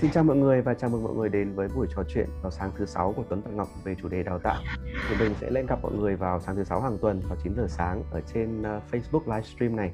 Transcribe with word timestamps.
Xin 0.00 0.10
chào 0.10 0.24
mọi 0.24 0.36
người 0.36 0.62
và 0.62 0.74
chào 0.74 0.90
mừng 0.90 1.02
mọi 1.02 1.14
người 1.14 1.28
đến 1.28 1.54
với 1.54 1.68
buổi 1.74 1.86
trò 1.96 2.02
chuyện 2.08 2.28
vào 2.42 2.50
sáng 2.50 2.70
thứ 2.76 2.86
sáu 2.86 3.12
của 3.16 3.24
Tuấn 3.28 3.42
Tặng 3.42 3.56
Ngọc 3.56 3.68
về 3.84 3.94
chủ 4.02 4.08
đề 4.08 4.22
đào 4.22 4.38
tạo. 4.38 4.62
Thì 5.08 5.16
mình 5.18 5.34
sẽ 5.40 5.50
lên 5.50 5.66
gặp 5.66 5.78
mọi 5.82 5.92
người 5.92 6.16
vào 6.16 6.40
sáng 6.40 6.56
thứ 6.56 6.64
sáu 6.64 6.80
hàng 6.80 6.98
tuần 6.98 7.20
vào 7.28 7.38
9 7.44 7.54
giờ 7.56 7.66
sáng 7.68 8.02
ở 8.10 8.20
trên 8.34 8.62
ờ, 8.62 8.80
Facebook 8.90 9.20
livestream 9.26 9.76
này 9.76 9.92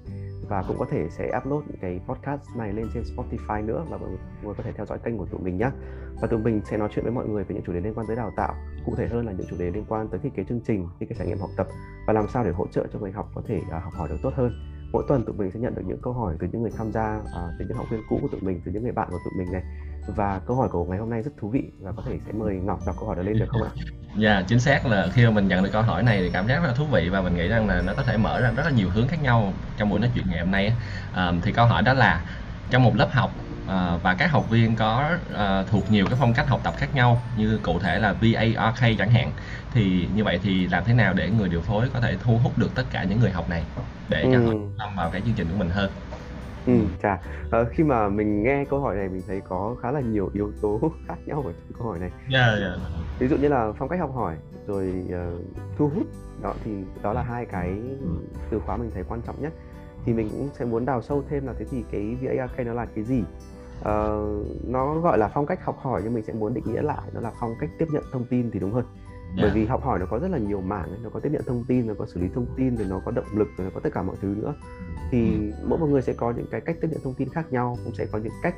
và 0.49 0.65
cũng 0.69 0.79
có 0.79 0.87
thể 0.91 1.09
sẽ 1.11 1.31
upload 1.39 1.65
những 1.67 1.79
cái 1.81 2.01
podcast 2.07 2.41
này 2.57 2.73
lên 2.73 2.87
trên 2.95 3.03
Spotify 3.03 3.67
nữa 3.67 3.85
và 3.91 3.97
mọi 3.99 4.09
người 4.11 4.55
có 4.57 4.63
thể 4.63 4.73
theo 4.73 4.87
dõi 4.87 4.99
kênh 5.05 5.19
của 5.19 5.27
tụi 5.27 5.41
mình 5.41 5.57
nhé. 5.57 5.71
Và 6.21 6.29
tụi 6.29 6.41
mình 6.41 6.61
sẽ 6.65 6.77
nói 6.77 6.89
chuyện 6.95 7.05
với 7.05 7.13
mọi 7.13 7.29
người 7.29 7.45
về 7.45 7.55
những 7.55 7.65
chủ 7.65 7.73
đề 7.73 7.81
liên 7.81 7.95
quan 7.95 8.07
tới 8.07 8.17
đào 8.17 8.33
tạo, 8.37 8.55
cụ 8.87 8.95
thể 8.97 9.09
hơn 9.09 9.27
là 9.27 9.33
những 9.33 9.47
chủ 9.51 9.57
đề 9.59 9.71
liên 9.71 9.85
quan 9.89 10.09
tới 10.09 10.21
thiết 10.23 10.35
kế 10.35 10.45
chương 10.45 10.61
trình, 10.67 10.89
thiết 11.01 11.07
kế 11.09 11.17
trải 11.19 11.27
nghiệm 11.27 11.39
học 11.39 11.51
tập 11.57 11.67
và 12.07 12.13
làm 12.13 12.29
sao 12.29 12.45
để 12.45 12.51
hỗ 12.51 12.67
trợ 12.67 12.87
cho 12.93 12.99
người 12.99 13.13
học 13.13 13.31
có 13.35 13.43
thể 13.47 13.61
ờ, 13.71 13.79
học 13.79 13.93
hỏi 13.93 14.09
được 14.09 14.19
tốt 14.23 14.33
hơn 14.35 14.53
mỗi 14.93 15.05
tuần 15.09 15.25
tụi 15.25 15.37
mình 15.37 15.51
sẽ 15.51 15.61
nhận 15.61 15.75
được 15.75 15.83
những 15.87 15.99
câu 16.03 16.13
hỏi 16.13 16.37
từ 16.41 16.47
những 16.53 16.63
người 16.63 16.71
tham 16.77 16.93
gia 16.93 17.21
à, 17.35 17.43
từ 17.59 17.65
những 17.69 17.77
học 17.77 17.87
viên 17.91 18.01
cũ 18.09 18.19
của 18.23 18.29
tụi 18.29 18.41
mình 18.41 18.61
từ 18.65 18.73
những 18.73 18.83
người 18.83 18.93
bạn 18.93 19.09
của 19.11 19.19
tụi 19.25 19.45
mình 19.45 19.53
này 19.53 19.63
và 20.07 20.41
câu 20.47 20.57
hỏi 20.57 20.69
của 20.73 20.85
ngày 20.85 20.99
hôm 20.99 21.11
nay 21.11 21.23
rất 21.23 21.31
thú 21.39 21.51
vị 21.51 21.73
và 21.81 21.93
có 21.93 22.03
thể 22.07 22.21
sẽ 22.27 22.33
mời 22.33 22.55
Ngọc 22.57 22.85
đọc 22.87 22.97
câu 22.99 23.07
hỏi 23.07 23.17
đó 23.17 23.23
lên 23.23 23.39
được 23.39 23.47
không 23.49 23.63
ạ? 23.63 23.71
Dạ 24.19 24.33
yeah, 24.35 24.47
chính 24.49 24.61
xác 24.61 24.87
là 24.87 25.09
khi 25.13 25.25
mà 25.25 25.31
mình 25.31 25.49
nhận 25.49 25.63
được 25.65 25.71
câu 25.73 25.83
hỏi 25.83 26.03
này 26.03 26.21
thì 26.21 26.31
cảm 26.31 26.49
giác 26.49 26.61
rất 26.63 26.69
là 26.69 26.75
thú 26.75 26.87
vị 26.87 27.09
và 27.09 27.23
mình 27.23 27.35
nghĩ 27.35 27.49
rằng 27.49 27.67
là 27.69 27.83
nó 27.83 27.95
có 27.95 28.03
thể 28.03 28.17
mở 28.17 28.41
ra 28.41 28.51
rất 28.51 28.63
là 28.65 28.71
nhiều 28.71 28.91
hướng 28.91 29.09
khác 29.09 29.23
nhau 29.23 29.55
trong 29.77 29.89
buổi 29.89 30.01
nói 30.01 30.11
chuyện 30.15 30.25
ngày 30.29 30.41
hôm 30.41 30.51
nay 30.51 30.73
à, 31.13 31.33
thì 31.43 31.53
câu 31.53 31.67
hỏi 31.67 31.83
đó 31.83 31.95
là 31.95 32.25
trong 32.71 32.85
một 32.85 32.97
lớp 32.97 33.09
học 33.13 33.31
à, 33.67 33.97
và 34.03 34.15
các 34.15 34.31
học 34.31 34.51
viên 34.51 34.77
có 34.77 35.19
à, 35.35 35.63
thuộc 35.63 35.91
nhiều 35.91 36.09
cái 36.09 36.17
phong 36.21 36.35
cách 36.35 36.49
học 36.49 36.61
tập 36.65 36.75
khác 36.77 36.95
nhau 36.95 37.23
như 37.37 37.59
cụ 37.63 37.79
thể 37.79 37.99
là 37.99 38.13
VARK 38.13 38.99
chẳng 38.99 39.11
hạn 39.11 39.33
thì 39.71 40.09
như 40.15 40.25
vậy 40.25 40.41
thì 40.43 40.67
làm 40.67 40.85
thế 40.85 40.95
nào 40.95 41.15
để 41.15 41.31
người 41.31 41.49
điều 41.49 41.63
phối 41.63 41.91
có 41.95 42.01
thể 42.01 42.17
thu 42.21 42.39
hút 42.39 42.59
được 42.59 42.75
tất 42.75 42.85
cả 42.91 43.05
những 43.05 43.21
người 43.21 43.31
học 43.33 43.49
này 43.49 43.67
để 44.09 44.29
cho 44.33 44.39
họ 44.39 44.53
tham 44.79 44.97
vào 44.97 45.11
cái 45.11 45.23
chương 45.27 45.35
trình 45.35 45.49
của 45.51 45.57
mình 45.57 45.71
hơn 45.71 45.91
Ừ, 46.67 46.73
chà, 47.03 47.21
ờ, 47.51 47.65
khi 47.65 47.85
mà 47.85 48.09
mình 48.09 48.43
nghe 48.43 48.65
câu 48.65 48.81
hỏi 48.81 48.97
này 48.97 49.09
mình 49.09 49.23
thấy 49.27 49.41
có 49.41 49.77
khá 49.83 49.91
là 49.91 50.01
nhiều 50.01 50.31
yếu 50.33 50.53
tố 50.63 50.81
khác 51.09 51.17
nhau 51.27 51.43
ở 51.47 51.53
trong 51.53 51.79
câu 51.79 51.87
hỏi 51.87 51.99
này. 51.99 52.11
Yeah, 52.33 52.61
yeah. 52.61 52.79
Ví 53.19 53.29
dụ 53.29 53.37
như 53.37 53.49
là 53.49 53.73
phong 53.79 53.89
cách 53.89 54.01
học 54.01 54.15
hỏi 54.15 54.37
rồi 54.67 55.05
uh, 55.07 55.41
thu 55.77 55.89
hút 55.95 56.07
đó 56.43 56.55
thì 56.65 56.71
đó 57.03 57.13
là 57.13 57.23
hai 57.23 57.47
cái 57.47 57.81
từ 58.51 58.59
khóa 58.59 58.77
mình 58.77 58.91
thấy 58.95 59.05
quan 59.09 59.21
trọng 59.27 59.43
nhất. 59.43 59.53
Thì 60.05 60.13
mình 60.13 60.29
cũng 60.31 60.49
sẽ 60.59 60.65
muốn 60.65 60.85
đào 60.87 61.03
sâu 61.03 61.23
thêm 61.29 61.47
là 61.47 61.53
thế 61.59 61.65
thì 61.71 61.85
cái 61.93 62.17
VARK 62.23 62.67
nó 62.67 62.73
là 62.73 62.87
cái 62.95 63.05
gì? 63.05 63.25
Uh, 63.81 64.47
nó 64.69 65.01
gọi 65.01 65.19
là 65.19 65.29
phong 65.35 65.47
cách 65.47 65.65
học 65.65 65.79
hỏi 65.79 66.01
nhưng 66.05 66.15
mình 66.15 66.25
sẽ 66.25 66.33
muốn 66.33 66.55
định 66.55 66.65
nghĩa 66.67 66.83
lại 66.83 67.09
nó 67.13 67.21
là 67.21 67.33
phong 67.41 67.55
cách 67.61 67.71
tiếp 67.79 67.87
nhận 67.93 68.03
thông 68.13 68.25
tin 68.25 68.51
thì 68.51 68.61
đúng 68.61 68.73
hơn. 68.73 68.85
Bởi 69.43 69.51
vì 69.51 69.67
học 69.67 69.85
hỏi 69.85 69.99
nó 69.99 70.07
có 70.07 70.19
rất 70.19 70.31
là 70.31 70.39
nhiều 70.39 70.61
mảng 70.61 71.03
nó 71.03 71.11
có 71.11 71.21
tiếp 71.21 71.29
nhận 71.33 71.43
thông 71.47 71.65
tin 71.65 71.87
nó 71.87 71.95
có 71.99 72.07
xử 72.07 72.21
lý 72.21 72.29
thông 72.35 72.47
tin 72.57 72.77
rồi 72.77 72.87
nó 72.91 73.01
có 73.05 73.11
động 73.11 73.25
lực 73.35 73.49
rồi 73.57 73.65
nó 73.65 73.71
có 73.75 73.81
tất 73.81 73.91
cả 73.95 74.03
mọi 74.03 74.17
thứ 74.23 74.29
nữa. 74.29 74.55
Thì 75.11 75.31
ừ. 75.31 75.67
mỗi 75.69 75.79
một 75.79 75.87
người 75.87 76.03
sẽ 76.03 76.13
có 76.13 76.33
những 76.37 76.47
cái 76.51 76.61
cách 76.61 76.77
tiếp 76.81 76.89
nhận 76.91 77.01
thông 77.05 77.15
tin 77.15 77.29
khác 77.29 77.53
nhau 77.53 77.79
cũng 77.85 77.95
sẽ 77.95 78.07
có 78.13 78.19
những 78.19 78.33
cách 78.43 78.55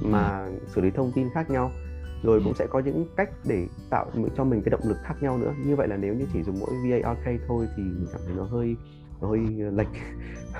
mà 0.00 0.44
ừ. 0.44 0.52
xử 0.66 0.80
lý 0.80 0.90
thông 0.90 1.12
tin 1.12 1.28
khác 1.34 1.50
nhau 1.50 1.70
rồi 2.22 2.40
cũng 2.44 2.54
sẽ 2.54 2.66
có 2.66 2.78
những 2.78 3.06
cách 3.16 3.30
để 3.44 3.66
tạo 3.90 4.10
cho 4.36 4.44
mình 4.44 4.62
cái 4.62 4.70
động 4.70 4.80
lực 4.84 4.98
khác 5.04 5.14
nhau 5.20 5.38
nữa. 5.38 5.52
Như 5.64 5.76
vậy 5.76 5.88
là 5.88 5.96
nếu 5.96 6.14
như 6.14 6.26
chỉ 6.32 6.42
dùng 6.42 6.60
mỗi 6.60 6.70
VARK 6.84 7.40
thôi 7.48 7.68
thì 7.76 7.82
mình 7.82 8.06
cảm 8.12 8.20
thấy 8.26 8.34
nó 8.36 8.44
hơi 8.44 8.76
nó 9.20 9.28
hơi 9.28 9.40
lệch. 9.72 9.88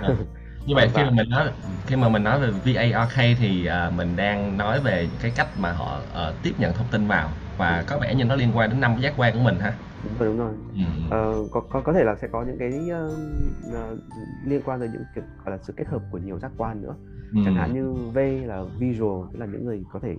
Yeah. 0.01 0.19
như 0.67 0.75
vậy 0.75 0.89
khi 0.95 1.03
mà 1.03 1.11
mình 1.11 1.31
nói 1.31 1.51
khi 1.87 1.97
mà 1.97 2.09
mình 2.09 2.25
nói 2.25 2.41
về 2.41 2.51
VARK 2.51 3.39
thì 3.39 3.69
uh, 3.89 3.95
mình 3.95 4.17
đang 4.17 4.59
nói 4.59 4.81
về 4.81 5.09
cái 5.23 5.33
cách 5.37 5.49
mà 5.59 5.73
họ 5.73 6.01
uh, 6.29 6.35
tiếp 6.43 6.53
nhận 6.59 6.73
thông 6.73 6.87
tin 6.91 7.07
vào 7.07 7.29
và 7.59 7.85
có 7.87 7.99
vẻ 7.99 8.15
như 8.15 8.25
nó 8.25 8.35
liên 8.35 8.51
quan 8.55 8.71
đến 8.71 8.81
năm 8.81 8.97
giác 9.01 9.15
quan 9.17 9.35
của 9.35 9.41
mình 9.41 9.59
ha. 9.59 9.75
Đúng 10.05 10.19
rồi 10.19 10.29
đúng 10.29 10.39
rồi. 10.39 10.53
Ừ. 10.75 10.83
ờ, 11.11 11.35
có, 11.51 11.61
có 11.61 11.81
có 11.81 11.93
thể 11.93 12.05
là 12.05 12.15
sẽ 12.15 12.29
có 12.33 12.45
những 12.45 12.59
cái 12.59 12.91
uh, 13.07 13.99
liên 14.45 14.61
quan 14.65 14.81
tới 14.81 14.89
những 14.93 15.03
kiểu 15.15 15.25
gọi 15.45 15.57
là 15.57 15.63
sự 15.63 15.73
kết 15.77 15.87
hợp 15.87 16.03
của 16.11 16.19
nhiều 16.19 16.39
giác 16.39 16.53
quan 16.57 16.83
nữa. 16.83 16.95
Ừ. 17.33 17.41
chẳng 17.45 17.55
hạn 17.55 17.75
như 17.75 17.93
V 17.93 18.19
là 18.49 18.65
visual 18.79 19.27
tức 19.33 19.39
là 19.39 19.47
những 19.47 19.67
người 19.67 19.85
có 19.93 19.99
thể 19.99 20.17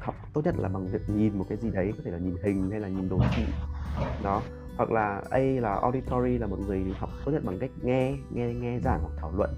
học 0.00 0.14
tốt 0.32 0.40
nhất 0.44 0.54
là 0.58 0.68
bằng 0.68 0.86
việc 0.86 1.10
nhìn 1.10 1.38
một 1.38 1.44
cái 1.48 1.58
gì 1.58 1.70
đấy 1.70 1.92
có 1.96 2.02
thể 2.04 2.10
là 2.10 2.18
nhìn 2.18 2.36
hình 2.42 2.70
hay 2.70 2.80
là 2.80 2.88
nhìn 2.88 3.08
đồ 3.08 3.18
thị. 3.36 3.44
Đó. 4.24 4.42
Hoặc 4.76 4.90
là 4.90 5.22
A 5.30 5.38
là 5.38 5.74
auditory 5.82 6.38
là 6.38 6.46
một 6.46 6.58
người 6.66 6.84
học 6.98 7.10
tốt 7.24 7.32
nhất 7.32 7.44
bằng 7.44 7.58
cách 7.58 7.70
nghe 7.82 8.14
nghe 8.30 8.54
nghe 8.54 8.78
giảng 8.78 9.00
hoặc 9.00 9.12
thảo 9.16 9.32
luận. 9.36 9.50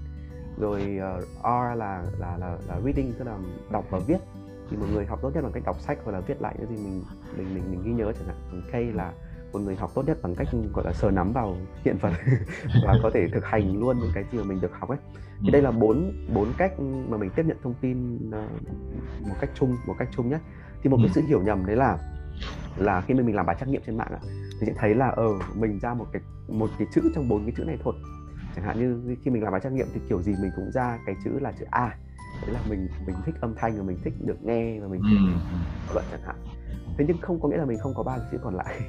Rồi 0.59 0.99
uh, 1.17 1.23
R 1.43 1.77
là 1.77 2.03
là 2.19 2.37
là 2.37 2.57
là 2.67 2.79
reading 2.85 3.13
tức 3.19 3.25
là 3.27 3.37
đọc 3.71 3.85
và 3.89 3.99
viết 4.07 4.17
thì 4.69 4.77
một 4.77 4.85
người 4.93 5.05
học 5.05 5.19
tốt 5.21 5.31
nhất 5.33 5.41
bằng 5.41 5.51
cách 5.51 5.63
đọc 5.65 5.79
sách 5.79 5.97
hoặc 6.03 6.11
là 6.11 6.19
viết 6.19 6.41
lại 6.41 6.55
những 6.59 6.69
gì 6.69 6.83
mình 6.83 7.03
mình 7.37 7.53
mình 7.53 7.63
mình 7.71 7.83
ghi 7.83 7.91
nhớ 7.91 8.11
chẳng 8.13 8.27
hạn. 8.27 8.37
Còn 8.51 8.61
K 8.61 8.95
là 8.95 9.11
một 9.53 9.59
người 9.59 9.75
học 9.75 9.91
tốt 9.95 10.03
nhất 10.07 10.17
bằng 10.21 10.35
cách 10.35 10.47
gọi 10.73 10.85
là 10.85 10.93
sờ 10.93 11.11
nắm 11.11 11.31
vào 11.33 11.57
hiện 11.85 11.97
vật 12.01 12.13
và 12.85 12.95
có 13.03 13.11
thể 13.13 13.27
thực 13.33 13.45
hành 13.45 13.79
luôn 13.79 13.99
những 13.99 14.11
cái 14.13 14.23
gì 14.31 14.37
mà 14.37 14.43
mình 14.43 14.61
được 14.61 14.71
học 14.79 14.89
ấy. 14.89 14.97
Thì 15.41 15.51
đây 15.51 15.61
là 15.61 15.71
bốn 15.71 16.11
bốn 16.33 16.53
cách 16.57 16.79
mà 16.79 17.17
mình 17.17 17.29
tiếp 17.35 17.43
nhận 17.45 17.57
thông 17.63 17.73
tin 17.81 18.15
uh, 18.15 18.33
một 19.27 19.35
cách 19.41 19.49
chung 19.55 19.77
một 19.87 19.95
cách 19.99 20.09
chung 20.15 20.29
nhất 20.29 20.41
thì 20.83 20.89
một 20.89 20.97
cái 21.01 21.09
sự 21.09 21.21
hiểu 21.21 21.41
nhầm 21.41 21.65
đấy 21.65 21.75
là 21.75 21.97
là 22.77 23.01
khi 23.01 23.13
mà 23.13 23.23
mình 23.23 23.35
làm 23.35 23.45
bài 23.45 23.55
trắc 23.59 23.69
nghiệm 23.69 23.81
trên 23.85 23.97
mạng 23.97 24.11
ạ 24.11 24.19
thì 24.59 24.67
sẽ 24.67 24.73
thấy 24.77 24.95
là 24.95 25.07
ờ 25.07 25.27
mình 25.55 25.79
ra 25.79 25.93
một 25.93 26.05
cái 26.11 26.21
một 26.47 26.69
cái 26.77 26.87
chữ 26.93 27.01
trong 27.15 27.29
bốn 27.29 27.45
cái 27.45 27.53
chữ 27.57 27.63
này 27.63 27.77
thôi. 27.83 27.93
Chẳng 28.55 28.65
hạn 28.65 28.79
như 28.79 29.15
khi 29.23 29.31
mình 29.31 29.43
làm 29.43 29.51
bài 29.51 29.61
trắc 29.63 29.71
nghiệm 29.71 29.87
thì 29.93 30.01
kiểu 30.09 30.21
gì 30.21 30.35
mình 30.41 30.51
cũng 30.55 30.71
ra 30.71 30.99
cái 31.05 31.15
chữ 31.23 31.39
là 31.39 31.51
chữ 31.51 31.65
A 31.71 31.97
đấy 32.45 32.53
là 32.53 32.61
mình 32.69 32.87
mình 33.05 33.15
thích 33.25 33.35
âm 33.41 33.53
thanh 33.55 33.77
và 33.77 33.83
mình 33.83 33.97
thích 34.03 34.13
được 34.25 34.43
nghe 34.43 34.79
và 34.79 34.87
mình 34.87 35.01
thích 35.09 35.19
ừ. 35.33 35.93
luận 35.93 36.05
chẳng 36.11 36.21
hạn. 36.25 36.35
Thế 36.97 37.05
nhưng 37.07 37.17
không 37.21 37.39
có 37.39 37.49
nghĩa 37.49 37.57
là 37.57 37.65
mình 37.65 37.77
không 37.77 37.93
có 37.95 38.03
ba 38.03 38.17
chữ 38.31 38.37
còn 38.43 38.55
lại. 38.55 38.81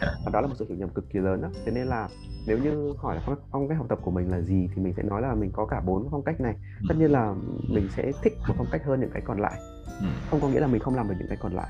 Và 0.24 0.30
đó 0.32 0.40
là 0.40 0.46
một 0.46 0.54
sự 0.58 0.66
hiểu 0.68 0.78
nhầm 0.78 0.88
cực 0.88 1.10
kỳ 1.10 1.18
lớn 1.18 1.42
đó 1.42 1.48
thế 1.64 1.72
nên 1.72 1.86
là 1.86 2.08
nếu 2.46 2.58
như 2.58 2.92
hỏi 2.98 3.16
là 3.16 3.22
phong, 3.26 3.36
phong 3.50 3.68
cách 3.68 3.78
học 3.78 3.86
tập 3.88 3.98
của 4.02 4.10
mình 4.10 4.30
là 4.30 4.40
gì 4.40 4.68
thì 4.74 4.82
mình 4.82 4.94
sẽ 4.96 5.02
nói 5.02 5.22
là 5.22 5.34
mình 5.34 5.50
có 5.52 5.66
cả 5.66 5.80
bốn 5.80 6.08
phong 6.10 6.22
cách 6.22 6.40
này. 6.40 6.54
Ừ. 6.80 6.86
tất 6.88 6.94
nhiên 6.98 7.10
là 7.10 7.34
mình 7.68 7.88
sẽ 7.96 8.12
thích 8.22 8.32
một 8.48 8.54
phong 8.58 8.66
cách 8.72 8.82
hơn 8.84 9.00
những 9.00 9.10
cái 9.10 9.22
còn 9.26 9.40
lại. 9.40 9.60
Ừ. 10.00 10.06
không 10.30 10.40
có 10.40 10.48
nghĩa 10.48 10.60
là 10.60 10.66
mình 10.66 10.80
không 10.80 10.94
làm 10.94 11.08
được 11.08 11.14
những 11.18 11.28
cái 11.28 11.38
còn 11.40 11.52
lại. 11.52 11.68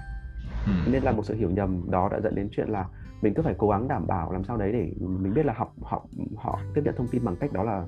Thế 0.67 0.93
nên 0.93 1.03
là 1.03 1.13
một 1.13 1.23
sự 1.27 1.35
hiểu 1.35 1.51
nhầm 1.51 1.91
đó 1.91 2.09
đã 2.13 2.21
dẫn 2.21 2.35
đến 2.35 2.49
chuyện 2.53 2.69
là 2.69 2.85
mình 3.23 3.35
cứ 3.35 3.43
phải 3.43 3.55
cố 3.59 3.69
gắng 3.69 3.89
đảm 3.89 4.07
bảo 4.07 4.33
làm 4.33 4.45
sao 4.45 4.57
đấy 4.57 4.73
để 4.73 4.93
mình 5.01 5.35
biết 5.35 5.47
là 5.47 5.53
học 5.57 5.75
họ 5.83 6.07
họ 6.37 6.61
tiếp 6.75 6.83
nhận 6.85 6.95
thông 6.97 7.09
tin 7.09 7.25
bằng 7.25 7.37
cách 7.37 7.53
đó 7.53 7.63
là 7.63 7.87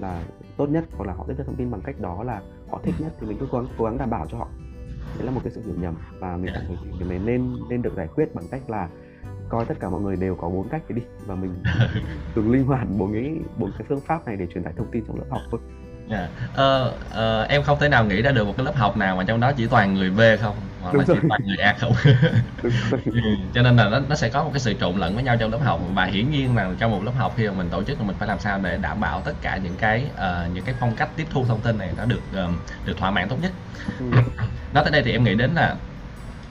là 0.00 0.22
tốt 0.56 0.66
nhất 0.66 0.84
hoặc 0.92 1.04
là 1.04 1.12
họ 1.12 1.24
tiếp 1.28 1.34
nhận 1.38 1.46
thông 1.46 1.56
tin 1.56 1.70
bằng 1.70 1.80
cách 1.80 2.00
đó 2.00 2.24
là 2.24 2.40
họ 2.70 2.80
thích 2.82 2.94
nhất 2.98 3.12
thì 3.20 3.26
mình 3.26 3.36
cứ 3.40 3.46
cố 3.50 3.58
gắng 3.58 3.68
cố 3.78 3.84
gắng 3.84 3.98
đảm 3.98 4.10
bảo 4.10 4.26
cho 4.30 4.38
họ 4.38 4.48
đấy 5.16 5.26
là 5.26 5.30
một 5.30 5.40
cái 5.44 5.52
sự 5.52 5.62
hiểu 5.66 5.74
nhầm 5.78 5.94
và 6.18 6.36
mình 6.36 6.50
cảm 6.54 6.62
thấy 6.68 6.76
thì 6.98 7.04
mình 7.04 7.26
nên 7.26 7.56
nên 7.70 7.82
được 7.82 7.92
giải 7.96 8.08
quyết 8.14 8.34
bằng 8.34 8.44
cách 8.50 8.70
là 8.70 8.88
coi 9.48 9.64
tất 9.64 9.74
cả 9.80 9.88
mọi 9.88 10.00
người 10.00 10.16
đều 10.16 10.34
có 10.34 10.48
bốn 10.48 10.68
cách 10.68 10.82
đấy 10.88 10.98
đi 10.98 11.02
và 11.26 11.34
mình 11.34 11.54
dùng 12.34 12.50
linh 12.50 12.64
hoạt 12.64 12.86
bốn 12.98 13.12
cái 13.12 13.34
bốn 13.58 13.70
cái 13.78 13.86
phương 13.88 14.00
pháp 14.00 14.26
này 14.26 14.36
để 14.36 14.46
truyền 14.54 14.64
tải 14.64 14.72
thông 14.76 14.90
tin 14.90 15.04
trong 15.06 15.18
lớp 15.18 15.26
học 15.30 15.42
thôi 15.50 15.60
Yeah. 16.10 16.30
Dạ. 16.38 16.48
Ờ, 16.54 16.94
ờ, 17.10 17.42
em 17.42 17.62
không 17.62 17.78
thể 17.80 17.88
nào 17.88 18.04
nghĩ 18.04 18.22
ra 18.22 18.32
được 18.32 18.44
một 18.44 18.54
cái 18.56 18.66
lớp 18.66 18.76
học 18.76 18.96
nào 18.96 19.16
mà 19.16 19.24
trong 19.24 19.40
đó 19.40 19.52
chỉ 19.56 19.66
toàn 19.66 19.94
người 19.94 20.10
B 20.10 20.20
không 20.40 20.56
hoặc 20.86 20.92
Đúng 20.92 21.00
là 21.00 21.06
rồi. 21.06 21.16
chỉ 21.22 21.28
toàn 21.28 21.40
người 21.46 21.56
A 21.56 21.74
không 21.78 21.92
ừ, 23.04 23.20
cho 23.54 23.62
nên 23.62 23.76
là 23.76 23.88
nó, 23.88 24.00
nó 24.08 24.16
sẽ 24.16 24.28
có 24.28 24.44
một 24.44 24.50
cái 24.52 24.60
sự 24.60 24.74
trộn 24.80 24.96
lẫn 24.96 25.14
với 25.14 25.24
nhau 25.24 25.36
trong 25.40 25.52
lớp 25.52 25.58
học 25.64 25.80
và 25.94 26.04
hiển 26.04 26.30
nhiên 26.30 26.56
là 26.56 26.70
trong 26.78 26.90
một 26.90 27.04
lớp 27.04 27.12
học 27.18 27.34
khi 27.36 27.48
mà 27.48 27.52
mình 27.52 27.68
tổ 27.70 27.82
chức 27.82 27.98
thì 27.98 28.04
mình 28.04 28.16
phải 28.18 28.28
làm 28.28 28.38
sao 28.38 28.60
để 28.62 28.76
đảm 28.76 29.00
bảo 29.00 29.20
tất 29.20 29.32
cả 29.42 29.56
những 29.56 29.74
cái 29.78 30.04
uh, 30.14 30.54
những 30.54 30.64
cái 30.64 30.74
phong 30.80 30.96
cách 30.96 31.08
tiếp 31.16 31.26
thu 31.30 31.44
thông 31.44 31.60
tin 31.60 31.78
này 31.78 31.90
nó 31.96 32.04
được 32.04 32.20
uh, 32.44 32.50
được 32.86 32.96
thỏa 32.98 33.10
mãn 33.10 33.28
tốt 33.28 33.36
nhất 33.42 33.52
ừ. 33.98 34.06
nói 34.74 34.84
tới 34.84 34.90
đây 34.90 35.02
thì 35.02 35.12
em 35.12 35.24
nghĩ 35.24 35.34
đến 35.34 35.50
là 35.54 35.76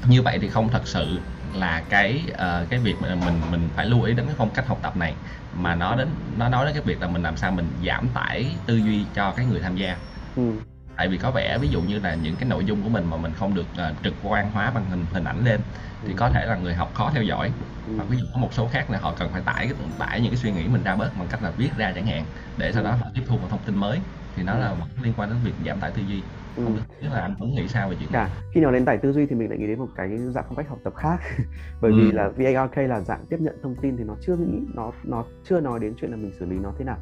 như 0.07 0.22
vậy 0.22 0.40
thì 0.41 0.50
không 0.50 0.69
thật 0.69 0.81
sự 0.88 1.19
là 1.53 1.84
cái 1.90 2.23
uh, 2.31 2.69
cái 2.69 2.79
việc 2.79 2.96
mà 3.02 3.16
mình 3.16 3.41
mình 3.52 3.69
phải 3.75 3.85
lưu 3.85 4.03
ý 4.03 4.13
đến 4.13 4.25
cái 4.25 4.35
phong 4.38 4.50
cách 4.50 4.67
học 4.67 4.79
tập 4.81 4.97
này 4.97 5.13
mà 5.53 5.75
nó 5.75 5.96
đến 5.96 6.07
nó 6.38 6.50
nói 6.50 6.66
đến 6.66 6.73
cái 6.73 6.84
việc 6.85 7.02
là 7.02 7.07
mình 7.07 7.23
làm 7.23 7.38
sao 7.38 7.52
mình 7.52 7.67
giảm 7.85 8.09
tải 8.13 8.46
tư 8.66 8.75
duy 8.75 9.06
cho 9.16 9.31
cái 9.31 9.46
người 9.46 9.59
tham 9.59 9.75
gia 9.75 9.97
ừ. 10.35 10.52
Tại 10.97 11.07
vì 11.07 11.17
có 11.17 11.31
vẻ 11.31 11.57
ví 11.61 11.67
dụ 11.67 11.81
như 11.81 12.00
là 12.00 12.16
những 12.16 12.35
cái 12.35 12.50
nội 12.50 12.66
dung 12.66 12.83
của 12.83 12.89
mình 12.89 13.06
mà 13.09 13.17
mình 13.17 13.31
không 13.35 13.56
được 13.56 13.66
uh, 13.72 14.03
trực 14.03 14.13
quan 14.23 14.51
hóa 14.51 14.72
bằng 14.72 14.85
hình 14.89 15.06
hình 15.13 15.23
ảnh 15.23 15.45
lên 15.45 15.59
thì 16.01 16.09
ừ. 16.09 16.16
có 16.17 16.29
thể 16.29 16.45
là 16.45 16.56
người 16.56 16.73
học 16.73 16.91
khó 16.94 17.11
theo 17.13 17.23
dõi 17.23 17.51
ừ. 17.87 17.93
và 17.97 18.03
ví 18.03 18.17
dụ 18.17 18.25
có 18.34 18.40
một 18.40 18.53
số 18.53 18.67
khác 18.72 18.90
là 18.90 18.99
họ 19.02 19.14
cần 19.20 19.29
phải 19.31 19.41
tải 19.46 19.70
tải 19.99 20.22
những 20.22 20.31
cái 20.31 20.37
suy 20.37 20.52
nghĩ 20.52 20.67
mình 20.67 20.84
ra 20.84 20.96
bớt 20.96 21.17
bằng 21.17 21.28
cách 21.31 21.43
là 21.43 21.52
viết 21.58 21.70
ra 21.78 21.91
chẳng 21.96 22.05
hạn 22.05 22.25
để 22.58 22.72
sau 22.72 22.84
đó 22.84 22.91
họ 22.91 23.08
tiếp 23.16 23.22
thu 23.28 23.37
một 23.37 23.47
thông 23.49 23.59
tin 23.66 23.75
mới 23.75 23.99
thì 24.35 24.43
nó 24.43 24.58
là 24.58 24.75
liên 25.03 25.14
quan 25.17 25.29
đến 25.29 25.37
việc 25.43 25.53
giảm 25.66 25.79
tải 25.79 25.91
tư 25.91 26.02
duy 26.08 26.22
không 26.55 26.75
biết 26.75 27.08
là 27.14 27.22
anh 27.22 27.35
Tuấn 27.40 27.55
nghĩ 27.55 27.67
sao 27.67 27.90
về 27.90 27.96
chuyện 27.99 28.09
cả 28.11 28.29
khi 28.53 28.61
nào 28.61 28.72
lên 28.72 28.85
tải 28.85 28.97
tư 28.97 29.11
duy 29.11 29.25
thì 29.25 29.35
mình 29.35 29.49
lại 29.49 29.59
nghĩ 29.59 29.67
đến 29.67 29.79
một 29.79 29.87
cái 29.96 30.17
dạng 30.17 30.43
phong 30.47 30.55
cách 30.55 30.70
học 30.70 30.79
tập 30.84 30.93
khác 30.96 31.17
bởi 31.81 31.91
ừ. 31.91 31.97
vì 31.97 32.11
là 32.11 32.29
VARK 32.29 32.78
là 32.78 32.99
dạng 32.99 33.25
tiếp 33.29 33.37
nhận 33.40 33.55
thông 33.64 33.75
tin 33.75 33.97
thì 33.97 34.03
nó 34.03 34.16
chưa 34.22 34.35
nghĩ 34.35 34.59
nó 34.73 34.91
nó 35.03 35.25
chưa 35.49 35.59
nói 35.59 35.79
đến 35.79 35.93
chuyện 36.02 36.11
là 36.11 36.17
mình 36.17 36.31
xử 36.40 36.46
lý 36.46 36.55
nó 36.55 36.73
thế 36.78 36.85
nào 36.85 36.97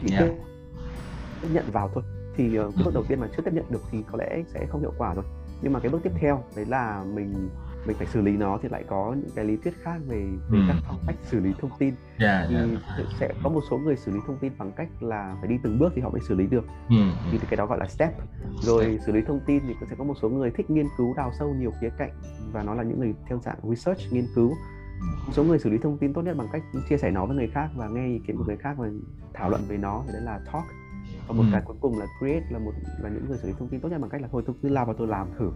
chỉ 0.00 0.14
yeah. 0.14 0.30
tiếp 1.42 1.48
nhận 1.52 1.64
vào 1.70 1.90
thôi 1.94 2.02
thì 2.36 2.58
uh, 2.58 2.74
bước 2.84 2.94
đầu 2.94 3.04
tiên 3.08 3.20
mà 3.20 3.28
chưa 3.36 3.42
tiếp 3.42 3.54
nhận 3.54 3.64
được 3.70 3.82
thì 3.90 3.98
có 4.12 4.18
lẽ 4.18 4.42
sẽ 4.46 4.66
không 4.66 4.80
hiệu 4.80 4.92
quả 4.98 5.14
rồi 5.14 5.24
nhưng 5.62 5.72
mà 5.72 5.80
cái 5.80 5.92
bước 5.92 6.00
tiếp 6.02 6.12
theo 6.20 6.44
đấy 6.56 6.66
là 6.66 7.04
mình 7.14 7.48
mình 7.86 7.96
phải 7.96 8.06
xử 8.06 8.20
lý 8.20 8.36
nó 8.36 8.58
thì 8.62 8.68
lại 8.68 8.84
có 8.88 9.14
những 9.16 9.30
cái 9.34 9.44
lý 9.44 9.56
thuyết 9.56 9.74
khác 9.82 9.96
về 10.06 10.26
về 10.50 10.58
ừ. 10.58 10.64
các 10.68 10.76
phong 10.86 10.98
cách 11.06 11.16
xử 11.22 11.40
lý 11.40 11.52
thông 11.60 11.70
tin 11.78 11.94
yeah, 12.18 12.46
thì 12.48 12.54
yeah. 12.56 12.68
sẽ 13.20 13.28
có 13.42 13.50
một 13.50 13.60
số 13.70 13.78
người 13.78 13.96
xử 13.96 14.12
lý 14.12 14.18
thông 14.26 14.38
tin 14.38 14.52
bằng 14.58 14.72
cách 14.76 14.88
là 15.00 15.36
phải 15.40 15.48
đi 15.48 15.58
từng 15.62 15.78
bước 15.78 15.92
thì 15.96 16.02
họ 16.02 16.10
mới 16.10 16.20
xử 16.28 16.34
lý 16.34 16.46
được 16.46 16.64
ừ. 16.88 16.96
thì 17.32 17.38
cái 17.50 17.56
đó 17.56 17.66
gọi 17.66 17.78
là 17.78 17.88
step 17.88 18.12
rồi 18.62 18.98
xử 19.06 19.12
lý 19.12 19.20
thông 19.26 19.40
tin 19.46 19.62
thì 19.66 19.74
sẽ 19.90 19.96
có 19.98 20.04
một 20.04 20.14
số 20.22 20.28
người 20.28 20.50
thích 20.50 20.70
nghiên 20.70 20.86
cứu 20.96 21.14
đào 21.16 21.32
sâu 21.38 21.54
nhiều 21.54 21.72
khía 21.80 21.90
cạnh 21.98 22.10
và 22.52 22.62
nó 22.62 22.74
là 22.74 22.82
những 22.82 23.00
người 23.00 23.14
theo 23.28 23.38
dạng 23.42 23.58
research 23.62 24.12
nghiên 24.12 24.26
cứu 24.34 24.48
ừ. 25.00 25.06
một 25.26 25.32
số 25.32 25.44
người 25.44 25.58
xử 25.58 25.70
lý 25.70 25.78
thông 25.78 25.98
tin 25.98 26.12
tốt 26.12 26.22
nhất 26.22 26.36
bằng 26.36 26.48
cách 26.52 26.62
chia 26.88 26.96
sẻ 26.96 27.10
nó 27.10 27.26
với 27.26 27.36
người 27.36 27.48
khác 27.54 27.68
và 27.76 27.88
nghe 27.88 28.06
ý 28.06 28.20
kiến 28.26 28.36
của 28.36 28.44
người 28.44 28.56
khác 28.56 28.74
và 28.78 28.88
thảo 29.34 29.50
luận 29.50 29.62
về 29.68 29.76
nó 29.76 30.02
thì 30.06 30.12
đấy 30.12 30.22
là 30.22 30.40
talk 30.52 30.64
và 31.28 31.34
một 31.34 31.42
ừ. 31.42 31.48
cái 31.52 31.62
cuối 31.64 31.76
cùng 31.80 31.98
là 31.98 32.06
create 32.18 32.46
là 32.50 32.58
một 32.58 32.72
là 33.02 33.10
những 33.10 33.28
người 33.28 33.38
xử 33.38 33.48
lý 33.48 33.54
thông 33.58 33.68
tin 33.68 33.80
tốt 33.80 33.88
nhất 33.88 34.00
bằng 34.00 34.10
cách 34.10 34.22
là 34.22 34.28
thôi 34.32 34.42
tôi 34.46 34.56
cứ 34.62 34.68
lao 34.68 34.84
vào 34.84 34.94
tôi 34.98 35.08
làm 35.08 35.28
thử. 35.38 35.50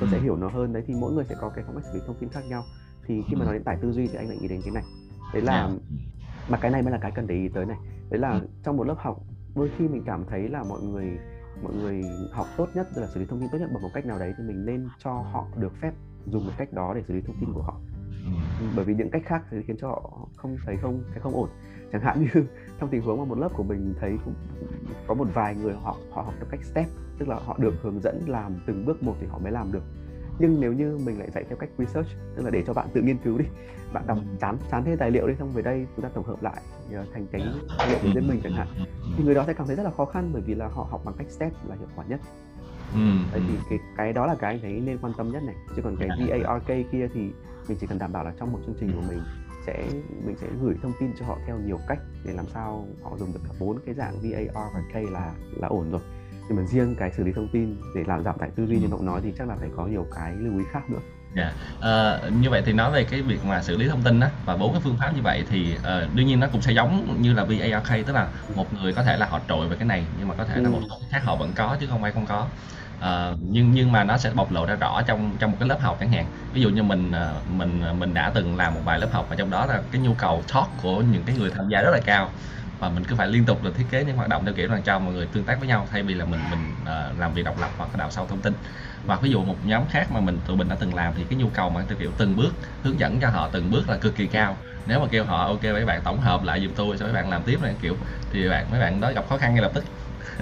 Tôi 0.00 0.08
sẽ 0.12 0.20
hiểu 0.20 0.36
nó 0.36 0.48
hơn. 0.48 0.72
Đấy 0.72 0.82
thì 0.86 0.94
mỗi 1.00 1.12
người 1.12 1.24
sẽ 1.24 1.34
có 1.40 1.48
cái 1.48 1.64
phong 1.66 1.76
cách 1.76 1.84
xử 1.84 1.98
lý 1.98 2.04
thông 2.06 2.16
tin 2.20 2.28
khác 2.28 2.44
nhau. 2.48 2.64
Thì 3.06 3.22
khi 3.28 3.36
mà 3.36 3.44
nói 3.44 3.54
đến 3.54 3.64
tải 3.64 3.76
tư 3.82 3.92
duy 3.92 4.06
thì 4.06 4.14
anh 4.14 4.28
lại 4.28 4.38
nghĩ 4.40 4.48
đến 4.48 4.60
cái 4.64 4.74
này. 4.74 4.84
Đấy 5.32 5.42
là 5.42 5.70
mà 6.48 6.58
cái 6.58 6.70
này 6.70 6.82
mới 6.82 6.92
là 6.92 6.98
cái 6.98 7.10
cần 7.10 7.26
để 7.26 7.34
ý 7.34 7.48
tới 7.48 7.66
này. 7.66 7.78
Đấy 8.10 8.20
là 8.20 8.40
trong 8.62 8.76
một 8.76 8.86
lớp 8.86 8.96
học 8.98 9.22
đôi 9.54 9.70
khi 9.78 9.88
mình 9.88 10.02
cảm 10.06 10.24
thấy 10.30 10.48
là 10.48 10.64
mọi 10.68 10.82
người 10.82 11.18
mọi 11.62 11.74
người 11.74 12.02
học 12.32 12.46
tốt 12.56 12.68
nhất 12.74 12.88
là 12.94 13.06
xử 13.06 13.20
lý 13.20 13.26
thông 13.26 13.40
tin 13.40 13.48
tốt 13.52 13.58
nhất 13.58 13.70
bằng 13.72 13.82
một 13.82 13.90
cách 13.94 14.06
nào 14.06 14.18
đấy 14.18 14.34
thì 14.38 14.44
mình 14.44 14.66
nên 14.66 14.88
cho 15.04 15.12
họ 15.12 15.46
được 15.56 15.72
phép 15.80 15.92
dùng 16.26 16.46
một 16.46 16.52
cách 16.58 16.72
đó 16.72 16.94
để 16.94 17.02
xử 17.08 17.14
lý 17.14 17.20
thông 17.20 17.36
tin 17.40 17.52
của 17.52 17.62
họ. 17.62 17.80
Bởi 18.76 18.84
vì 18.84 18.94
những 18.94 19.10
cách 19.10 19.22
khác 19.26 19.42
thì 19.50 19.56
khiến 19.66 19.76
cho 19.80 19.88
họ 19.88 20.28
không 20.36 20.56
thấy 20.66 20.76
không 20.76 21.02
thấy 21.10 21.20
không 21.20 21.34
ổn. 21.34 21.48
Chẳng 21.92 22.02
hạn 22.02 22.20
như 22.20 22.46
trong 22.80 22.90
tình 22.90 23.02
huống 23.02 23.18
mà 23.18 23.24
một 23.24 23.38
lớp 23.38 23.48
của 23.56 23.62
mình 23.62 23.94
thấy 24.00 24.18
cũng 24.24 24.34
có 25.06 25.14
một 25.14 25.28
vài 25.34 25.54
người 25.54 25.74
họ 25.74 25.96
họ 26.10 26.22
học 26.22 26.34
theo 26.36 26.46
cách 26.50 26.64
step 26.64 26.86
tức 27.18 27.28
là 27.28 27.36
họ 27.46 27.56
được 27.58 27.74
hướng 27.82 28.00
dẫn 28.00 28.22
làm 28.26 28.54
từng 28.66 28.84
bước 28.84 29.02
một 29.02 29.14
thì 29.20 29.26
họ 29.26 29.38
mới 29.38 29.52
làm 29.52 29.72
được. 29.72 29.82
Nhưng 30.38 30.60
nếu 30.60 30.72
như 30.72 30.98
mình 31.04 31.18
lại 31.18 31.30
dạy 31.34 31.44
theo 31.48 31.56
cách 31.56 31.70
research 31.78 32.08
tức 32.36 32.44
là 32.44 32.50
để 32.50 32.62
cho 32.66 32.72
bạn 32.72 32.86
tự 32.92 33.02
nghiên 33.02 33.18
cứu 33.18 33.38
đi 33.38 33.44
bạn 33.92 34.06
đọc 34.06 34.18
chán 34.40 34.58
chán 34.70 34.84
thêm 34.84 34.98
tài 34.98 35.10
liệu 35.10 35.28
đi 35.28 35.34
xong 35.38 35.50
về 35.52 35.62
đây 35.62 35.86
chúng 35.96 36.02
ta 36.02 36.08
tổng 36.14 36.24
hợp 36.24 36.42
lại 36.42 36.62
thành 37.12 37.26
cái 37.32 37.42
tài 37.78 37.88
liệu 37.88 37.98
của 38.02 38.08
riêng 38.14 38.28
mình 38.28 38.40
chẳng 38.42 38.52
hạn 38.52 38.68
thì 39.16 39.24
người 39.24 39.34
đó 39.34 39.44
sẽ 39.46 39.52
cảm 39.54 39.66
thấy 39.66 39.76
rất 39.76 39.82
là 39.82 39.90
khó 39.90 40.04
khăn 40.04 40.30
bởi 40.32 40.42
vì 40.42 40.54
là 40.54 40.68
họ 40.68 40.86
học 40.90 41.02
bằng 41.04 41.14
cách 41.18 41.30
step 41.30 41.52
là 41.68 41.74
hiệu 41.74 41.88
quả 41.96 42.04
nhất. 42.08 42.20
Ừ. 42.94 43.00
Đấy 43.32 43.42
thì 43.48 43.56
cái 43.70 43.78
cái 43.96 44.12
đó 44.12 44.26
là 44.26 44.34
cái 44.34 44.54
anh 44.54 44.60
thấy 44.62 44.72
nên 44.72 44.98
quan 44.98 45.12
tâm 45.16 45.32
nhất 45.32 45.42
này. 45.42 45.54
Chứ 45.76 45.82
còn 45.82 45.96
cái 45.96 46.08
VARK 46.18 46.92
kia 46.92 47.08
thì 47.14 47.20
mình 47.68 47.78
chỉ 47.80 47.86
cần 47.86 47.98
đảm 47.98 48.12
bảo 48.12 48.24
là 48.24 48.32
trong 48.38 48.52
một 48.52 48.58
chương 48.66 48.74
trình 48.80 48.92
của 48.92 49.02
mình 49.08 49.18
sẽ 49.66 49.84
mình 50.24 50.36
sẽ 50.40 50.46
gửi 50.62 50.74
thông 50.82 50.92
tin 51.00 51.12
cho 51.18 51.26
họ 51.26 51.38
theo 51.46 51.58
nhiều 51.58 51.80
cách 51.88 51.98
để 52.24 52.32
làm 52.32 52.46
sao 52.54 52.88
họ 53.02 53.16
dùng 53.18 53.32
được 53.32 53.40
cả 53.48 53.54
bốn 53.60 53.78
cái 53.86 53.94
dạng 53.94 54.14
VAR 54.22 54.74
và 54.74 54.80
K 54.92 54.94
là 55.12 55.32
là 55.56 55.68
ổn 55.68 55.90
rồi. 55.90 56.00
Nhưng 56.48 56.56
mà 56.56 56.62
riêng 56.66 56.94
cái 56.98 57.12
xử 57.12 57.24
lý 57.24 57.32
thông 57.32 57.48
tin 57.52 57.76
để 57.94 58.04
làm 58.06 58.24
giảm 58.24 58.38
tải 58.38 58.50
tư 58.56 58.66
duy 58.66 58.78
như 58.78 58.88
ông 58.90 59.06
nói 59.06 59.20
thì 59.24 59.32
chắc 59.38 59.48
là 59.48 59.56
phải 59.56 59.68
có 59.76 59.86
nhiều 59.86 60.06
cái 60.14 60.32
lưu 60.32 60.58
ý 60.58 60.64
khác 60.72 60.90
nữa. 60.90 61.00
Dạ, 61.36 61.52
à, 61.80 62.20
như 62.40 62.50
vậy 62.50 62.62
thì 62.66 62.72
nói 62.72 62.92
về 62.92 63.04
cái 63.04 63.22
việc 63.22 63.44
mà 63.44 63.62
xử 63.62 63.76
lý 63.76 63.88
thông 63.88 64.02
tin 64.02 64.20
á 64.20 64.30
và 64.46 64.56
bốn 64.56 64.72
cái 64.72 64.80
phương 64.84 64.96
pháp 65.00 65.12
như 65.16 65.22
vậy 65.22 65.44
thì 65.50 65.76
uh, 65.76 66.14
đương 66.14 66.26
nhiên 66.26 66.40
nó 66.40 66.46
cũng 66.52 66.62
sẽ 66.62 66.72
giống 66.72 67.16
như 67.20 67.32
là 67.32 67.44
VARK 67.44 68.06
tức 68.06 68.12
là 68.12 68.28
một 68.54 68.74
người 68.74 68.92
có 68.92 69.02
thể 69.02 69.16
là 69.16 69.26
họ 69.26 69.40
trội 69.48 69.68
về 69.68 69.76
cái 69.76 69.88
này 69.88 70.04
nhưng 70.18 70.28
mà 70.28 70.34
có 70.34 70.44
thể 70.44 70.54
ừ. 70.54 70.62
là 70.62 70.68
một 70.68 70.80
số 70.90 70.96
khác 71.10 71.20
họ 71.24 71.36
vẫn 71.36 71.52
có 71.56 71.76
chứ 71.80 71.86
không 71.90 72.02
phải 72.02 72.12
không 72.12 72.26
có 72.26 72.46
Ờ, 72.98 73.36
nhưng 73.40 73.70
nhưng 73.70 73.92
mà 73.92 74.04
nó 74.04 74.18
sẽ 74.18 74.30
bộc 74.34 74.50
lộ 74.50 74.66
ra 74.66 74.74
rõ 74.76 75.02
trong 75.06 75.38
trong 75.38 75.50
một 75.50 75.56
cái 75.60 75.68
lớp 75.68 75.78
học 75.80 75.96
chẳng 76.00 76.10
hạn. 76.12 76.30
Ví 76.52 76.60
dụ 76.60 76.70
như 76.70 76.82
mình 76.82 77.10
uh, 77.10 77.46
mình 77.48 77.82
mình 77.98 78.14
đã 78.14 78.32
từng 78.34 78.56
làm 78.56 78.74
một 78.74 78.80
vài 78.84 78.98
lớp 78.98 79.08
học 79.12 79.26
và 79.30 79.36
trong 79.36 79.50
đó 79.50 79.66
là 79.66 79.82
cái 79.90 80.00
nhu 80.00 80.14
cầu 80.14 80.44
talk 80.54 80.66
của 80.76 81.02
những 81.02 81.24
cái 81.24 81.36
người 81.36 81.50
tham 81.50 81.68
gia 81.68 81.82
rất 81.82 81.90
là 81.92 82.00
cao 82.04 82.34
và 82.78 82.90
mình 82.90 83.04
cứ 83.04 83.16
phải 83.16 83.28
liên 83.28 83.46
tục 83.46 83.62
là 83.62 83.70
thiết 83.74 83.86
kế 83.90 84.04
những 84.04 84.16
hoạt 84.16 84.28
động 84.28 84.44
theo 84.44 84.54
kiểu 84.54 84.68
là 84.68 84.80
cho 84.84 84.98
mọi 84.98 85.14
người 85.14 85.26
tương 85.26 85.44
tác 85.44 85.58
với 85.58 85.68
nhau 85.68 85.86
thay 85.90 86.02
vì 86.02 86.14
là 86.14 86.24
mình 86.24 86.50
mình 86.50 86.76
uh, 86.82 87.18
làm 87.18 87.32
việc 87.34 87.42
độc 87.42 87.58
lập 87.58 87.72
hoặc 87.76 87.96
đào 87.96 88.10
sâu 88.10 88.26
thông 88.26 88.42
tin. 88.42 88.54
Và 89.06 89.18
ví 89.22 89.30
dụ 89.30 89.44
một 89.44 89.58
nhóm 89.64 89.88
khác 89.88 90.10
mà 90.12 90.20
mình 90.20 90.40
tụi 90.44 90.56
mình 90.56 90.68
đã 90.68 90.76
từng 90.80 90.94
làm 90.94 91.14
thì 91.14 91.26
cái 91.26 91.38
nhu 91.38 91.50
cầu 91.50 91.70
mà 91.70 91.84
theo 91.88 91.98
kiểu 91.98 92.12
từng 92.18 92.36
bước 92.36 92.52
hướng 92.82 92.98
dẫn 93.00 93.20
cho 93.20 93.28
họ 93.30 93.48
từng 93.52 93.70
bước 93.70 93.88
là 93.88 93.98
cực 93.98 94.14
kỳ 94.16 94.28
cao. 94.28 94.62
Nếu 94.84 95.00
mà 95.00 95.06
kêu 95.10 95.24
họ 95.24 95.46
ok 95.46 95.62
mấy 95.64 95.84
bạn 95.86 96.02
tổng 96.04 96.20
hợp 96.20 96.42
lại 96.42 96.60
giùm 96.62 96.74
tôi 96.74 96.96
cho 96.98 97.04
mấy 97.04 97.14
bạn 97.14 97.28
làm 97.30 97.44
tiếp 97.44 97.58
này 97.62 97.76
kiểu 97.80 97.98
thì 98.30 98.48
bạn 98.48 98.70
mấy 98.70 98.80
bạn 98.80 99.00
đó 99.00 99.12
gặp 99.12 99.26
khó 99.28 99.38
khăn 99.38 99.54
ngay 99.54 99.62
lập 99.62 99.70
tức. 99.74 99.84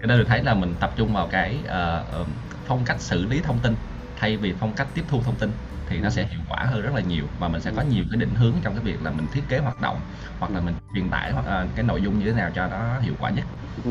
cái 0.00 0.08
đó 0.08 0.16
được 0.16 0.24
thấy 0.28 0.42
là 0.42 0.54
mình 0.54 0.74
tập 0.80 0.92
trung 0.96 1.14
vào 1.14 1.28
cái 1.30 1.64
uh, 1.64 2.26
phong 2.66 2.84
cách 2.84 3.00
xử 3.00 3.26
lý 3.26 3.40
thông 3.40 3.58
tin. 3.58 3.74
Thay 4.16 4.36
vì 4.36 4.54
phong 4.60 4.72
cách 4.76 4.86
tiếp 4.94 5.02
thu 5.08 5.20
thông 5.24 5.34
tin 5.34 5.50
thì 5.88 6.00
nó 6.00 6.10
sẽ 6.10 6.26
hiệu 6.26 6.40
quả 6.50 6.64
hơn 6.64 6.82
rất 6.82 6.94
là 6.94 7.00
nhiều 7.00 7.24
và 7.40 7.48
mình 7.48 7.60
sẽ 7.60 7.72
có 7.76 7.82
nhiều 7.82 8.04
cái 8.10 8.20
định 8.20 8.34
hướng 8.34 8.52
trong 8.62 8.74
cái 8.74 8.84
việc 8.84 9.02
là 9.02 9.10
mình 9.10 9.26
thiết 9.32 9.42
kế 9.48 9.58
hoạt 9.58 9.80
động 9.80 9.96
hoặc 10.38 10.52
là 10.52 10.60
mình 10.60 10.74
truyền 10.94 11.10
tải 11.10 11.32
hoặc 11.32 11.64
uh, 11.64 11.70
cái 11.76 11.84
nội 11.84 12.02
dung 12.02 12.18
như 12.18 12.26
thế 12.26 12.32
nào 12.32 12.50
cho 12.54 12.66
nó 12.66 13.00
hiệu 13.00 13.14
quả 13.20 13.30
nhất. 13.30 13.44
Ừ. 13.84 13.90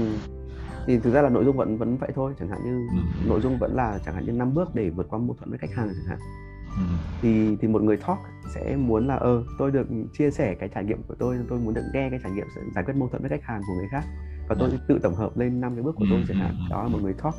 thì 0.88 1.00
thực 1.00 1.14
ra 1.14 1.22
là 1.22 1.30
nội 1.30 1.46
dung 1.46 1.58
vẫn 1.58 1.78
vẫn 1.78 1.98
vậy 1.98 2.10
thôi 2.16 2.34
chẳng 2.40 2.50
hạn 2.50 2.60
như 2.64 2.88
ừ. 2.92 3.28
nội 3.28 3.42
dung 3.42 3.58
vẫn 3.60 3.76
là 3.76 4.00
chẳng 4.06 4.16
hạn 4.16 4.26
như 4.26 4.32
năm 4.32 4.54
bước 4.54 4.76
để 4.76 4.90
vượt 4.90 5.08
qua 5.10 5.20
mâu 5.20 5.36
thuẫn 5.40 5.50
với 5.50 5.60
khách 5.60 5.76
hàng 5.76 5.88
chẳng 5.88 6.06
hạn. 6.08 6.20
Ừ. 6.76 6.84
thì 7.22 7.58
thì 7.62 7.68
một 7.68 7.82
người 7.82 7.98
talk 7.98 8.20
sẽ 8.56 8.76
muốn 8.76 9.08
là 9.08 9.16
ơ 9.16 9.44
tôi 9.60 9.72
được 9.72 9.88
chia 10.14 10.32
sẻ 10.32 10.56
cái 10.60 10.70
trải 10.76 10.84
nghiệm 10.84 11.04
của 11.08 11.16
tôi 11.20 11.38
tôi 11.50 11.60
muốn 11.60 11.74
được 11.74 11.84
nghe 11.94 12.10
cái 12.10 12.20
trải 12.24 12.32
nghiệm 12.32 12.48
giải 12.76 12.84
quyết 12.84 12.96
mâu 12.98 13.10
thuẫn 13.10 13.22
với 13.22 13.30
khách 13.30 13.44
hàng 13.44 13.62
của 13.68 13.74
người 13.74 13.88
khác 13.92 14.04
và 14.48 14.56
tôi 14.60 14.70
tự 14.88 15.00
tổng 15.04 15.16
hợp 15.16 15.38
lên 15.38 15.62
năm 15.62 15.76
cái 15.76 15.84
bước 15.84 15.96
của 15.96 16.06
tôi 16.10 16.24
chẳng 16.28 16.38
hạn. 16.38 16.56
đó 16.70 16.84
là 16.84 16.90
một 16.90 17.00
người 17.02 17.14
talk 17.24 17.36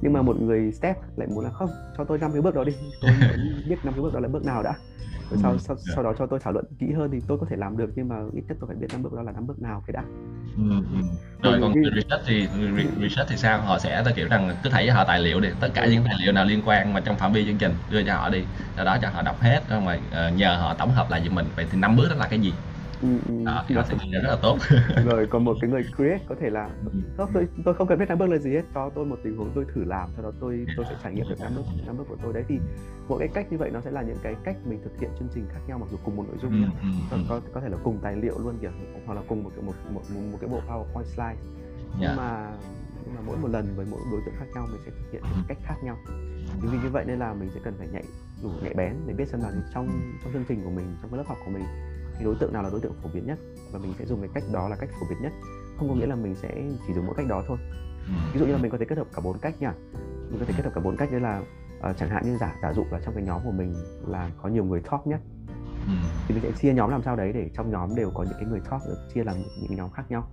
nhưng 0.00 0.12
mà 0.12 0.22
một 0.22 0.40
người 0.40 0.72
step 0.72 0.96
lại 1.16 1.28
muốn 1.28 1.44
là 1.44 1.50
không 1.50 1.70
cho 1.98 2.04
tôi 2.04 2.18
năm 2.18 2.32
cái 2.32 2.42
bước 2.42 2.54
đó 2.54 2.64
đi. 2.64 2.72
Tôi 3.00 3.10
biết 3.68 3.76
năm 3.84 3.94
cái 3.94 4.02
bước 4.02 4.14
đó 4.14 4.20
là 4.20 4.28
bước 4.28 4.44
nào 4.44 4.62
đã. 4.62 4.74
Rồi 5.30 5.38
sau, 5.42 5.58
sau, 5.58 5.76
sau 5.94 6.04
đó 6.04 6.14
cho 6.18 6.26
tôi 6.26 6.40
thảo 6.42 6.52
luận 6.52 6.64
kỹ 6.78 6.86
hơn 6.96 7.10
thì 7.12 7.18
tôi 7.26 7.38
có 7.38 7.46
thể 7.50 7.56
làm 7.56 7.76
được 7.76 7.90
nhưng 7.96 8.08
mà 8.08 8.16
ít 8.32 8.42
nhất 8.48 8.56
tôi 8.60 8.68
phải 8.68 8.76
biết 8.76 8.86
năm 8.92 9.02
bước 9.02 9.12
đó 9.14 9.22
là 9.22 9.32
năm 9.32 9.46
bước 9.46 9.62
nào 9.62 9.82
cái 9.86 9.92
đã. 9.92 10.02
Rồi 11.42 11.58
còn 11.60 11.72
người 11.72 11.90
research 11.94 12.24
thì 12.26 12.48
research 13.02 13.30
thì 13.30 13.36
sao? 13.36 13.60
Họ 13.60 13.78
sẽ 13.78 14.02
ta 14.04 14.10
kiểu 14.16 14.28
rằng 14.28 14.50
cứ 14.64 14.70
cho 14.86 14.94
họ 14.94 15.04
tài 15.04 15.20
liệu 15.20 15.40
đi 15.40 15.48
tất 15.60 15.68
cả 15.74 15.86
những 15.86 16.04
tài 16.04 16.14
liệu 16.22 16.32
nào 16.32 16.44
liên 16.44 16.62
quan 16.64 16.92
mà 16.92 17.00
trong 17.00 17.16
phạm 17.16 17.32
vi 17.32 17.44
chương 17.46 17.58
trình 17.58 17.72
đưa 17.90 18.02
cho 18.02 18.14
họ 18.14 18.28
đi 18.28 18.44
sau 18.76 18.84
đó 18.84 18.96
cho 19.02 19.08
họ 19.08 19.22
đọc 19.22 19.40
hết 19.40 19.60
rồi 19.70 19.80
mà 19.80 19.94
uh, 19.94 20.36
nhờ 20.36 20.56
họ 20.56 20.74
tổng 20.74 20.90
hợp 20.90 21.10
lại 21.10 21.22
giùm 21.24 21.34
mình. 21.34 21.46
Vậy 21.56 21.66
thì 21.70 21.78
năm 21.78 21.96
bước 21.96 22.06
đó 22.10 22.16
là 22.16 22.26
cái 22.30 22.38
gì 22.38 22.52
ừ, 23.02 23.08
ừ. 23.28 23.44
đó 23.44 23.64
thì 23.68 23.74
nó 23.74 23.82
sẽ 23.82 23.94
rất 24.12 24.20
là 24.22 24.36
tốt. 24.42 24.58
Rồi 25.04 25.26
còn 25.30 25.44
một 25.44 25.56
cái 25.60 25.70
người 25.70 25.82
create 25.96 26.24
có 26.28 26.34
thể 26.40 26.50
là 26.50 26.70
không, 27.16 27.30
tôi 27.34 27.48
tôi 27.64 27.74
không 27.74 27.88
cần 27.88 27.98
biết 27.98 28.08
năm 28.08 28.18
bước 28.18 28.26
là 28.26 28.38
gì 28.38 28.50
hết. 28.50 28.62
Cho 28.74 28.90
tôi 28.94 29.04
một 29.04 29.16
tình 29.24 29.36
huống 29.36 29.50
tôi 29.54 29.64
thử 29.74 29.84
làm 29.84 30.10
sau 30.16 30.24
đó 30.24 30.32
tôi 30.40 30.66
tôi 30.76 30.86
sẽ 30.88 30.96
trải 31.02 31.12
nghiệm 31.12 31.28
được 31.28 31.40
năm 31.40 31.52
bước 31.56 31.62
năm 31.86 31.96
bước 31.98 32.04
của 32.08 32.16
tôi. 32.22 32.32
Đấy 32.32 32.44
thì 32.48 32.58
mỗi 33.08 33.18
cái 33.18 33.28
cách 33.34 33.46
như 33.50 33.58
vậy 33.58 33.70
nó 33.70 33.80
sẽ 33.80 33.90
là 33.90 34.02
những 34.02 34.18
cái 34.22 34.34
cách 34.44 34.56
mình 34.64 34.80
thực 34.84 35.00
hiện 35.00 35.10
chương 35.18 35.28
trình 35.34 35.46
khác 35.52 35.60
nhau 35.66 35.78
mặc 35.78 35.88
dù 35.90 35.96
cùng 36.04 36.16
một 36.16 36.24
nội 36.28 36.36
dung 36.42 36.60
nhé 36.60 36.68
ừ, 37.10 37.18
có 37.28 37.40
có 37.54 37.60
thể 37.60 37.68
là 37.68 37.76
cùng 37.84 37.98
tài 38.02 38.16
liệu 38.16 38.38
luôn 38.38 38.58
kìa 38.60 38.70
hoặc 39.06 39.14
là 39.14 39.22
cùng 39.28 39.44
một 39.44 39.50
một 39.56 39.74
một 39.90 40.02
một, 40.14 40.20
một 40.32 40.38
cái 40.40 40.50
bộ 40.50 40.60
powerpoint 40.68 41.04
slide. 41.04 41.36
Nhưng 41.98 42.08
yeah. 42.08 42.16
mà 42.16 42.50
nhưng 43.04 43.14
mà 43.14 43.20
mỗi 43.26 43.36
một 43.36 43.48
lần 43.48 43.66
với 43.76 43.86
mỗi 43.90 44.00
đối 44.10 44.20
tượng 44.26 44.34
khác 44.38 44.46
nhau 44.54 44.66
mình 44.72 44.80
sẽ 44.84 44.90
thực 44.90 45.12
hiện 45.12 45.22
một 45.22 45.42
cách 45.48 45.58
khác 45.62 45.74
nhau. 45.84 45.96
Chính 46.60 46.70
vì 46.70 46.78
như 46.78 46.90
vậy 46.92 47.04
nên 47.06 47.18
là 47.18 47.34
mình 47.34 47.50
sẽ 47.54 47.60
cần 47.64 47.74
phải 47.78 47.88
nhạy 47.92 48.04
đủ 48.42 48.50
nhạy 48.62 48.74
bén 48.74 48.94
để 49.06 49.14
biết 49.14 49.28
xem 49.28 49.40
là 49.40 49.52
trong 49.74 49.88
trong 50.24 50.32
chương 50.32 50.44
trình 50.48 50.64
của 50.64 50.70
mình 50.70 50.96
trong 51.02 51.10
cái 51.10 51.18
lớp 51.18 51.24
học 51.26 51.38
của 51.44 51.50
mình 51.50 51.64
cái 52.16 52.24
đối 52.24 52.34
tượng 52.40 52.52
nào 52.52 52.62
là 52.62 52.70
đối 52.70 52.80
tượng 52.80 52.94
phổ 53.02 53.08
biến 53.14 53.26
nhất? 53.26 53.38
Và 53.72 53.78
mình 53.78 53.92
sẽ 53.98 54.04
dùng 54.06 54.20
cái 54.20 54.30
cách 54.34 54.44
đó 54.52 54.68
là 54.68 54.76
cách 54.76 54.90
phổ 55.00 55.06
biến 55.10 55.22
nhất. 55.22 55.32
Không 55.78 55.88
có 55.88 55.94
nghĩa 55.94 56.06
là 56.06 56.14
mình 56.14 56.34
sẽ 56.34 56.48
chỉ 56.86 56.94
dùng 56.94 57.06
mỗi 57.06 57.14
cách 57.16 57.26
đó 57.28 57.44
thôi. 57.48 57.58
Ừ. 58.06 58.12
ví 58.32 58.40
dụ 58.40 58.46
như 58.46 58.52
là 58.52 58.58
mình 58.58 58.70
có 58.70 58.78
thể 58.78 58.84
kết 58.84 58.98
hợp 58.98 59.06
cả 59.14 59.22
bốn 59.24 59.38
cách 59.38 59.54
nha 59.60 59.72
mình 60.30 60.38
có 60.38 60.44
thể 60.44 60.54
kết 60.56 60.64
hợp 60.64 60.70
cả 60.74 60.80
bốn 60.80 60.96
cách 60.96 61.12
như 61.12 61.18
là 61.18 61.42
uh, 61.90 61.96
chẳng 61.96 62.08
hạn 62.08 62.22
như 62.24 62.36
giả 62.40 62.54
giả 62.62 62.72
dụ 62.72 62.84
là 62.90 63.00
trong 63.04 63.14
cái 63.14 63.22
nhóm 63.22 63.40
của 63.44 63.50
mình 63.50 63.74
là 64.06 64.30
có 64.42 64.48
nhiều 64.48 64.64
người 64.64 64.80
talk 64.80 65.06
nhất 65.06 65.20
ừ. 65.86 65.92
thì 66.28 66.34
mình 66.34 66.42
sẽ 66.42 66.52
chia 66.52 66.74
nhóm 66.74 66.90
làm 66.90 67.02
sao 67.02 67.16
đấy 67.16 67.32
để 67.32 67.50
trong 67.54 67.70
nhóm 67.70 67.94
đều 67.94 68.10
có 68.10 68.22
những 68.22 68.38
cái 68.40 68.44
người 68.44 68.60
talk 68.70 68.82
được 68.86 69.08
chia 69.14 69.24
làm 69.24 69.36
những 69.62 69.76
nhóm 69.76 69.90
khác 69.90 70.02
nhau. 70.08 70.28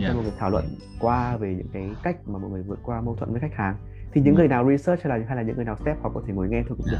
Yeah. 0.00 0.14
mọi 0.14 0.24
người 0.24 0.32
thảo 0.38 0.50
luận 0.50 0.64
qua 1.00 1.36
về 1.36 1.54
những 1.54 1.68
cái 1.72 1.90
cách 2.02 2.16
mà 2.26 2.38
mọi 2.38 2.50
người 2.50 2.62
vượt 2.62 2.78
qua 2.82 3.00
mâu 3.00 3.16
thuẫn 3.16 3.30
với 3.30 3.40
khách 3.40 3.54
hàng 3.54 3.76
thì 4.12 4.20
những 4.20 4.34
ừ. 4.34 4.38
người 4.38 4.48
nào 4.48 4.68
research 4.70 5.02
hay 5.02 5.18
là 5.18 5.26
hay 5.26 5.36
là 5.36 5.42
những 5.42 5.56
người 5.56 5.64
nào 5.64 5.76
step 5.76 6.02
họ 6.02 6.10
có 6.14 6.22
thể 6.26 6.34
ngồi 6.34 6.48
nghe 6.48 6.62
thôi 6.68 6.76
cũng 6.78 6.86
được. 6.90 6.98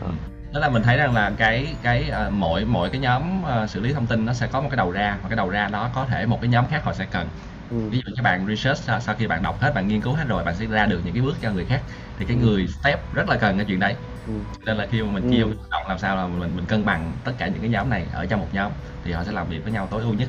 Đó 0.00 0.12
đó 0.52 0.60
là 0.60 0.68
mình 0.68 0.82
thấy 0.82 0.96
rằng 0.96 1.14
là 1.14 1.32
cái 1.38 1.76
cái 1.82 2.10
uh, 2.26 2.32
mỗi 2.32 2.64
mỗi 2.64 2.90
cái 2.90 3.00
nhóm 3.00 3.42
uh, 3.42 3.70
xử 3.70 3.80
lý 3.80 3.92
thông 3.92 4.06
tin 4.06 4.26
nó 4.26 4.32
sẽ 4.32 4.46
có 4.52 4.60
một 4.60 4.68
cái 4.70 4.76
đầu 4.76 4.90
ra 4.90 5.18
và 5.22 5.28
cái 5.28 5.36
đầu 5.36 5.48
ra 5.48 5.68
đó 5.68 5.90
có 5.94 6.04
thể 6.04 6.26
một 6.26 6.38
cái 6.40 6.50
nhóm 6.50 6.64
khác 6.70 6.84
họ 6.84 6.92
sẽ 6.92 7.06
cần 7.10 7.28
ừ. 7.70 7.88
ví 7.90 7.98
dụ 8.04 8.12
như 8.16 8.22
bạn 8.22 8.46
research 8.46 8.78
sau, 8.78 9.00
sau 9.00 9.14
khi 9.18 9.26
bạn 9.26 9.42
đọc 9.42 9.60
hết 9.60 9.72
bạn 9.74 9.88
nghiên 9.88 10.00
cứu 10.00 10.12
hết 10.12 10.24
rồi 10.28 10.44
bạn 10.44 10.54
sẽ 10.54 10.66
ra 10.66 10.86
được 10.86 11.00
những 11.04 11.14
cái 11.14 11.22
bước 11.22 11.36
cho 11.42 11.52
người 11.52 11.64
khác 11.64 11.80
thì 12.18 12.24
cái 12.24 12.36
ừ. 12.40 12.46
người 12.46 12.66
step 12.66 13.14
rất 13.14 13.28
là 13.28 13.36
cần 13.36 13.56
cái 13.56 13.66
chuyện 13.68 13.80
đấy 13.80 13.94
ừ. 14.26 14.32
nên 14.66 14.76
là 14.76 14.86
khi 14.90 15.02
mà 15.02 15.12
mình 15.12 15.30
chia 15.30 15.42
ừ. 15.42 15.54
động 15.70 15.82
làm 15.88 15.98
sao 15.98 16.16
là 16.16 16.26
mình 16.26 16.56
mình 16.56 16.64
cân 16.68 16.84
bằng 16.84 17.12
tất 17.24 17.32
cả 17.38 17.46
những 17.46 17.60
cái 17.60 17.70
nhóm 17.70 17.90
này 17.90 18.06
ở 18.12 18.26
trong 18.26 18.40
một 18.40 18.48
nhóm 18.52 18.72
thì 19.04 19.12
họ 19.12 19.24
sẽ 19.24 19.32
làm 19.32 19.48
việc 19.48 19.62
với 19.62 19.72
nhau 19.72 19.88
tối 19.90 20.02
ưu 20.02 20.14
nhất 20.14 20.28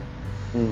ừ. 0.53 0.67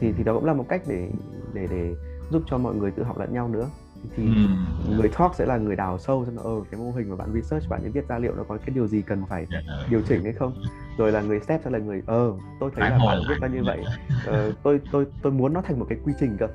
thì 0.00 0.12
thì 0.16 0.24
đó 0.24 0.32
cũng 0.34 0.44
là 0.44 0.52
một 0.52 0.66
cách 0.68 0.82
để 0.88 1.08
để 1.54 1.66
để 1.70 1.94
giúp 2.30 2.42
cho 2.50 2.58
mọi 2.58 2.74
người 2.74 2.90
tự 2.96 3.02
học 3.04 3.18
lẫn 3.18 3.34
nhau 3.34 3.48
nữa 3.48 3.68
thì 4.16 4.24
ừ. 4.24 4.94
người 4.96 5.08
talk 5.18 5.34
sẽ 5.34 5.46
là 5.46 5.56
người 5.56 5.76
đào 5.76 5.98
sâu 5.98 6.24
xem 6.24 6.36
là 6.36 6.42
ờ 6.44 6.60
cái 6.70 6.80
mô 6.80 6.92
hình 6.92 7.10
mà 7.10 7.16
bạn 7.16 7.32
research 7.34 7.68
bạn 7.68 7.92
viết 7.92 8.08
ra 8.08 8.18
liệu 8.18 8.34
nó 8.34 8.42
có 8.48 8.56
cái 8.56 8.74
điều 8.74 8.86
gì 8.86 9.02
cần 9.02 9.22
phải 9.28 9.46
yeah. 9.50 9.64
Dạ. 9.66 9.86
điều 9.90 10.02
chỉnh 10.08 10.24
hay 10.24 10.32
không 10.32 10.54
rồi 10.98 11.12
là 11.12 11.20
người 11.20 11.40
step 11.40 11.60
sẽ 11.64 11.70
là 11.70 11.78
người 11.78 12.02
ờ 12.06 12.32
tôi 12.60 12.70
thấy 12.76 12.90
là 12.90 12.98
bạn 12.98 13.18
viết 13.28 13.34
ra 13.40 13.48
như 13.48 13.64
vậy 13.64 13.78
ờ, 14.26 14.52
tôi 14.62 14.80
tôi 14.92 15.06
tôi 15.22 15.32
muốn 15.32 15.52
nó 15.52 15.62
thành 15.62 15.78
một 15.78 15.86
cái 15.88 15.98
quy 16.04 16.12
trình 16.20 16.36
cơ 16.38 16.46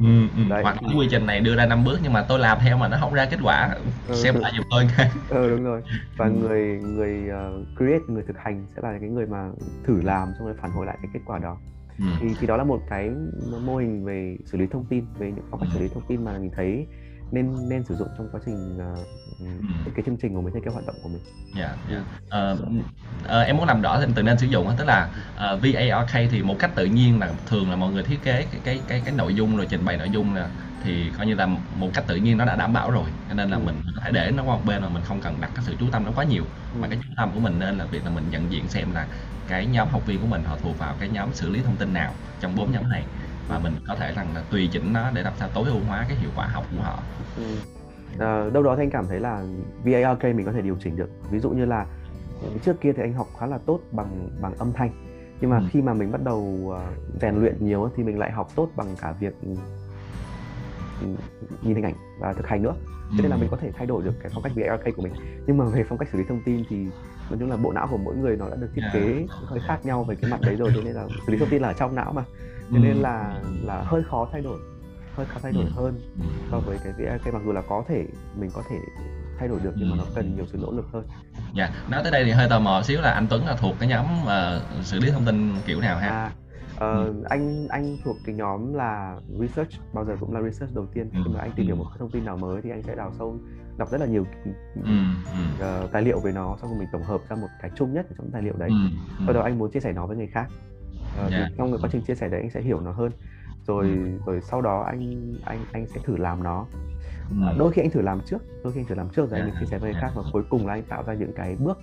Ừ, 0.00 0.06
ừ. 0.36 0.42
Đấy. 0.48 0.62
hoặc 0.62 0.76
cái 0.80 0.90
quy 0.98 1.08
trình 1.10 1.26
này 1.26 1.40
đưa 1.40 1.56
ra 1.56 1.66
năm 1.66 1.84
bước 1.84 1.98
nhưng 2.02 2.12
mà 2.12 2.24
tôi 2.28 2.38
làm 2.38 2.58
theo 2.60 2.76
mà 2.76 2.88
nó 2.88 2.96
không 3.00 3.14
ra 3.14 3.26
kết 3.30 3.38
quả 3.42 3.74
ừ. 4.08 4.14
xem 4.14 4.34
lại 4.34 4.52
giùm 4.56 4.66
tôi 4.70 4.84
ừ 5.28 5.50
đúng 5.50 5.64
rồi 5.64 5.82
và 6.16 6.26
ừ. 6.26 6.30
người 6.30 6.80
người 6.82 7.22
uh, 7.28 7.66
create 7.76 8.04
người 8.08 8.22
thực 8.26 8.38
hành 8.38 8.66
sẽ 8.76 8.82
là 8.82 8.98
cái 9.00 9.08
người 9.08 9.26
mà 9.26 9.50
thử 9.86 10.02
làm 10.02 10.32
xong 10.38 10.46
rồi 10.46 10.56
phản 10.60 10.70
hồi 10.70 10.86
lại 10.86 10.98
cái 11.02 11.10
kết 11.14 11.20
quả 11.24 11.38
đó 11.38 11.56
ừ. 11.98 12.04
thì 12.18 12.34
thì 12.40 12.46
đó 12.46 12.56
là 12.56 12.64
một 12.64 12.84
cái 12.86 13.10
mô 13.60 13.76
hình 13.76 14.04
về 14.04 14.36
xử 14.46 14.58
lý 14.58 14.66
thông 14.70 14.88
tin 14.88 15.04
về 15.18 15.32
những 15.32 15.44
phong 15.50 15.60
cách 15.60 15.70
xử 15.72 15.78
lý 15.80 15.88
thông 15.88 16.06
tin 16.06 16.24
mà 16.24 16.38
mình 16.38 16.50
thấy 16.56 16.86
nên 17.32 17.68
nên 17.68 17.84
sử 17.84 17.96
dụng 17.96 18.08
trong 18.18 18.28
quá 18.32 18.40
trình 18.46 18.76
uh, 18.76 19.94
cái 19.94 20.02
chương 20.06 20.16
trình 20.16 20.34
của 20.34 20.42
mình 20.42 20.52
hay 20.54 20.62
cái 20.64 20.74
hoạt 20.74 20.86
động 20.86 20.96
của 21.02 21.08
mình. 21.08 21.22
Dạ. 21.56 21.76
Yeah, 21.90 22.02
yeah. 22.30 22.58
uh, 22.58 22.68
uh, 23.24 23.46
em 23.46 23.56
muốn 23.56 23.66
làm 23.66 23.82
rõ 23.82 24.00
thêm 24.00 24.12
từ 24.14 24.22
nên 24.22 24.38
sử 24.38 24.46
dụng 24.46 24.68
tức 24.78 24.84
là 24.84 25.08
uh, 25.34 25.62
VARK 25.62 26.30
thì 26.30 26.42
một 26.42 26.56
cách 26.58 26.70
tự 26.74 26.84
nhiên 26.84 27.20
là 27.20 27.30
thường 27.46 27.70
là 27.70 27.76
mọi 27.76 27.92
người 27.92 28.02
thiết 28.02 28.18
kế 28.24 28.46
cái 28.52 28.60
cái 28.64 28.80
cái 28.88 29.02
cái 29.04 29.14
nội 29.16 29.34
dung 29.34 29.56
rồi 29.56 29.66
trình 29.70 29.84
bày 29.84 29.96
nội 29.96 30.10
dung 30.10 30.34
là 30.34 30.48
thì 30.84 31.10
coi 31.16 31.26
như 31.26 31.34
là 31.34 31.46
một 31.76 31.90
cách 31.94 32.04
tự 32.06 32.16
nhiên 32.16 32.38
nó 32.38 32.44
đã 32.44 32.56
đảm 32.56 32.72
bảo 32.72 32.90
rồi 32.90 33.04
cho 33.28 33.34
nên 33.34 33.50
là 33.50 33.56
ừ. 33.56 33.62
mình 33.66 33.74
có 33.96 34.02
thể 34.04 34.10
để 34.12 34.30
nó 34.30 34.42
qua 34.42 34.56
một 34.56 34.62
bên 34.66 34.82
mà 34.82 34.88
mình 34.88 35.02
không 35.04 35.20
cần 35.20 35.34
đặt 35.40 35.50
cái 35.54 35.64
sự 35.66 35.74
chú 35.80 35.86
tâm 35.92 36.04
nó 36.04 36.10
quá 36.16 36.24
nhiều 36.24 36.44
ừ. 36.74 36.80
mà 36.80 36.88
cái 36.88 36.98
chú 37.02 37.08
tâm 37.16 37.30
của 37.34 37.40
mình 37.40 37.58
nên 37.58 37.78
là 37.78 37.84
việc 37.84 38.04
là 38.04 38.10
mình 38.10 38.24
nhận 38.30 38.52
diện 38.52 38.68
xem 38.68 38.92
là 38.94 39.06
cái 39.48 39.66
nhóm 39.66 39.88
học 39.88 40.06
viên 40.06 40.20
của 40.20 40.26
mình 40.26 40.42
họ 40.44 40.56
thuộc 40.62 40.78
vào 40.78 40.94
cái 41.00 41.08
nhóm 41.08 41.32
xử 41.32 41.50
lý 41.50 41.60
thông 41.62 41.76
tin 41.76 41.92
nào 41.92 42.14
trong 42.40 42.56
bốn 42.56 42.72
nhóm 42.72 42.88
này 42.88 43.04
và 43.48 43.58
mình 43.58 43.72
có 43.86 43.94
thể 43.94 44.12
rằng 44.16 44.34
là 44.34 44.44
tùy 44.50 44.68
chỉnh 44.72 44.92
nó 44.92 45.10
để 45.14 45.22
làm 45.22 45.32
sao 45.36 45.48
tối 45.54 45.68
ưu 45.68 45.80
hóa 45.88 46.04
cái 46.08 46.16
hiệu 46.16 46.30
quả 46.36 46.46
học 46.46 46.64
của 46.76 46.82
họ. 46.82 47.02
Ừ. 47.36 47.44
uh, 48.14 48.52
đâu 48.52 48.62
đó 48.62 48.76
thì 48.76 48.82
anh 48.82 48.90
cảm 48.90 49.06
thấy 49.06 49.20
là 49.20 49.44
VARK 49.84 50.24
mình 50.24 50.46
có 50.46 50.52
thể 50.52 50.62
điều 50.62 50.76
chỉnh 50.80 50.96
được. 50.96 51.10
Ví 51.30 51.38
dụ 51.38 51.50
như 51.50 51.64
là 51.64 51.86
trước 52.64 52.80
kia 52.80 52.92
thì 52.96 53.02
anh 53.02 53.14
học 53.14 53.26
khá 53.40 53.46
là 53.46 53.58
tốt 53.58 53.80
bằng 53.92 54.28
bằng 54.40 54.54
âm 54.58 54.72
thanh. 54.72 54.90
Nhưng 55.40 55.50
mà 55.50 55.58
ừ. 55.58 55.64
khi 55.70 55.82
mà 55.82 55.94
mình 55.94 56.12
bắt 56.12 56.22
đầu 56.24 56.38
uh, 56.38 56.76
rèn 57.20 57.34
luyện 57.40 57.66
nhiều 57.66 57.90
thì 57.96 58.02
mình 58.02 58.18
lại 58.18 58.30
học 58.30 58.48
tốt 58.54 58.68
bằng 58.76 58.96
cả 59.00 59.12
việc 59.12 59.34
ừ, 61.02 61.08
nhìn 61.62 61.74
hình 61.74 61.84
ảnh 61.84 61.94
và 62.20 62.32
thực 62.32 62.46
hành 62.46 62.62
nữa. 62.62 62.74
Cho 63.10 63.22
nên 63.22 63.30
là 63.30 63.36
mình 63.36 63.48
có 63.50 63.56
thể 63.56 63.70
thay 63.76 63.86
đổi 63.86 64.02
được 64.02 64.12
cái 64.22 64.30
phong 64.34 64.42
cách 64.42 64.52
VARK 64.56 64.96
của 64.96 65.02
mình. 65.02 65.12
Nhưng 65.46 65.58
mà 65.58 65.64
về 65.64 65.84
phong 65.88 65.98
cách 65.98 66.08
xử 66.12 66.18
lý 66.18 66.24
thông 66.28 66.42
tin 66.44 66.64
thì 66.68 66.86
nói 67.30 67.38
chung 67.40 67.50
là 67.50 67.56
bộ 67.56 67.72
não 67.72 67.86
của 67.90 67.96
mỗi 67.96 68.16
người 68.16 68.36
nó 68.36 68.48
đã 68.48 68.56
được 68.56 68.68
thiết 68.74 68.82
kế 68.92 69.26
hơi 69.46 69.60
khác 69.66 69.86
nhau 69.86 70.04
về 70.04 70.14
cái 70.14 70.30
mặt 70.30 70.40
đấy 70.40 70.56
rồi 70.56 70.72
cho 70.74 70.80
nên 70.84 70.94
là 70.94 71.06
xử 71.26 71.32
lý 71.32 71.38
thông 71.38 71.48
tin 71.48 71.62
là 71.62 71.68
ở 71.68 71.74
trong 71.74 71.94
não 71.94 72.12
mà. 72.12 72.22
Cho 72.72 72.78
nên 72.78 72.96
là 72.96 73.40
là 73.62 73.82
hơi 73.86 74.02
khó 74.10 74.28
thay 74.32 74.40
đổi 74.40 74.58
hơi 75.16 75.26
khó 75.26 75.40
thay 75.42 75.52
đổi 75.52 75.64
hơn 75.76 76.00
so 76.50 76.58
với 76.58 76.78
cái 76.84 76.92
VARK 76.98 77.34
mặc 77.34 77.42
dù 77.44 77.52
là 77.52 77.62
có 77.68 77.84
thể 77.88 78.04
mình 78.36 78.50
có 78.54 78.62
thể 78.70 78.76
thay 79.38 79.48
đổi 79.48 79.60
được 79.60 79.72
nhưng 79.76 79.90
mà 79.90 79.96
nó 79.96 80.04
cần 80.14 80.36
nhiều 80.36 80.44
sự 80.52 80.58
nỗ 80.62 80.72
lực 80.72 80.86
hơn. 80.92 81.04
Dạ, 81.54 81.70
nói 81.88 82.02
tới 82.02 82.12
đây 82.12 82.24
thì 82.24 82.30
hơi 82.30 82.48
tò 82.48 82.60
mò 82.60 82.82
xíu 82.82 83.00
là 83.00 83.10
anh 83.10 83.26
Tuấn 83.30 83.46
là 83.46 83.56
thuộc 83.56 83.74
cái 83.80 83.88
nhóm 83.88 84.06
uh, 84.22 84.84
xử 84.84 85.00
lý 85.00 85.10
thông 85.10 85.24
tin 85.24 85.52
kiểu 85.66 85.80
nào 85.80 85.98
ha? 85.98 86.08
À, 86.08 86.30
uh, 86.74 86.80
ừ. 86.80 87.22
anh 87.28 87.68
anh 87.68 87.96
thuộc 88.04 88.16
cái 88.24 88.34
nhóm 88.34 88.74
là 88.74 89.20
research 89.40 89.70
bao 89.92 90.04
giờ 90.04 90.16
cũng 90.20 90.34
là 90.34 90.42
research 90.42 90.74
đầu 90.74 90.86
tiên. 90.86 91.10
Khi 91.12 91.30
mà 91.34 91.40
anh 91.40 91.50
tìm 91.56 91.66
hiểu 91.66 91.76
một 91.76 91.84
cái 91.84 91.98
thông 91.98 92.10
tin 92.10 92.24
nào 92.24 92.36
mới 92.36 92.62
thì 92.62 92.70
anh 92.70 92.82
sẽ 92.82 92.94
đào 92.94 93.12
sâu 93.18 93.38
đọc 93.78 93.90
rất 93.90 94.00
là 94.00 94.06
nhiều 94.06 94.26
uh, 94.80 95.92
tài 95.92 96.02
liệu 96.02 96.20
về 96.20 96.32
nó 96.32 96.56
xong 96.60 96.70
rồi 96.70 96.78
mình 96.78 96.88
tổng 96.92 97.02
hợp 97.02 97.20
ra 97.28 97.36
một 97.36 97.48
cái 97.62 97.70
chung 97.74 97.94
nhất 97.94 98.06
trong 98.18 98.30
tài 98.32 98.42
liệu 98.42 98.54
đấy. 98.58 98.70
Sau 99.24 99.34
đó 99.34 99.40
anh 99.40 99.58
muốn 99.58 99.70
chia 99.70 99.80
sẻ 99.80 99.92
nó 99.92 100.06
với 100.06 100.16
người 100.16 100.26
khác. 100.26 100.46
Uh, 101.26 101.32
yeah. 101.32 101.52
trong 101.58 101.72
cái 101.72 101.78
quá 101.82 101.88
trình 101.92 102.02
chia 102.02 102.14
sẻ 102.14 102.28
đấy 102.28 102.40
anh 102.40 102.50
sẽ 102.50 102.60
hiểu 102.60 102.80
nó 102.80 102.92
hơn. 102.92 103.12
Rồi 103.66 103.98
rồi 104.26 104.40
sau 104.40 104.62
đó 104.62 104.82
anh 104.86 105.32
anh 105.44 105.64
anh 105.72 105.86
sẽ 105.86 106.00
thử 106.04 106.16
làm 106.16 106.42
nó. 106.42 106.66
Ừ. 107.30 107.36
đôi 107.58 107.72
khi 107.72 107.82
anh 107.82 107.90
thử 107.90 108.00
làm 108.00 108.20
trước 108.20 108.42
đôi 108.64 108.72
khi 108.72 108.80
anh 108.80 108.86
thử 108.86 108.94
làm 108.94 109.08
trước 109.08 109.30
rồi 109.30 109.40
anh 109.40 109.48
mình 109.48 109.58
chia 109.60 109.66
sẻ 109.66 109.78
với 109.78 109.92
người 109.92 110.00
khác 110.00 110.10
và 110.14 110.22
cuối 110.32 110.42
cùng 110.50 110.66
là 110.66 110.72
anh 110.72 110.82
tạo 110.82 111.02
ra 111.06 111.14
những 111.14 111.32
cái 111.36 111.56
bước 111.56 111.78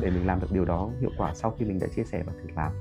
để 0.00 0.10
mình 0.10 0.26
làm 0.26 0.40
được 0.40 0.52
điều 0.52 0.64
đó 0.64 0.90
hiệu 1.00 1.10
quả 1.18 1.34
sau 1.34 1.54
khi 1.58 1.64
mình 1.64 1.78
đã 1.78 1.86
chia 1.96 2.04
sẻ 2.04 2.22
và 2.26 2.32
thử 2.32 2.48
làm 2.56 2.72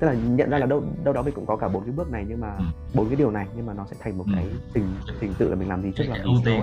tức 0.00 0.06
là 0.06 0.12
nhận 0.12 0.50
ra 0.50 0.58
là 0.58 0.66
đâu 0.66 0.84
đâu 1.04 1.14
đó 1.14 1.22
mình 1.22 1.34
cũng 1.34 1.46
có 1.46 1.56
cả 1.56 1.68
bốn 1.68 1.84
cái 1.84 1.92
bước 1.92 2.10
này 2.10 2.24
nhưng 2.28 2.40
mà 2.40 2.48
bốn 2.94 3.08
cái 3.08 3.16
điều 3.16 3.30
này 3.30 3.46
nhưng 3.56 3.66
mà 3.66 3.72
nó 3.72 3.86
sẽ 3.90 3.96
thành 4.00 4.18
một 4.18 4.24
cái 4.34 4.46
trình 4.74 4.94
trình 5.20 5.34
tự 5.38 5.48
là 5.48 5.56
mình 5.56 5.68
làm 5.68 5.82
gì 5.82 5.92
trước 5.96 6.04
là 6.08 6.18
ưu 6.22 6.34
tiên. 6.44 6.60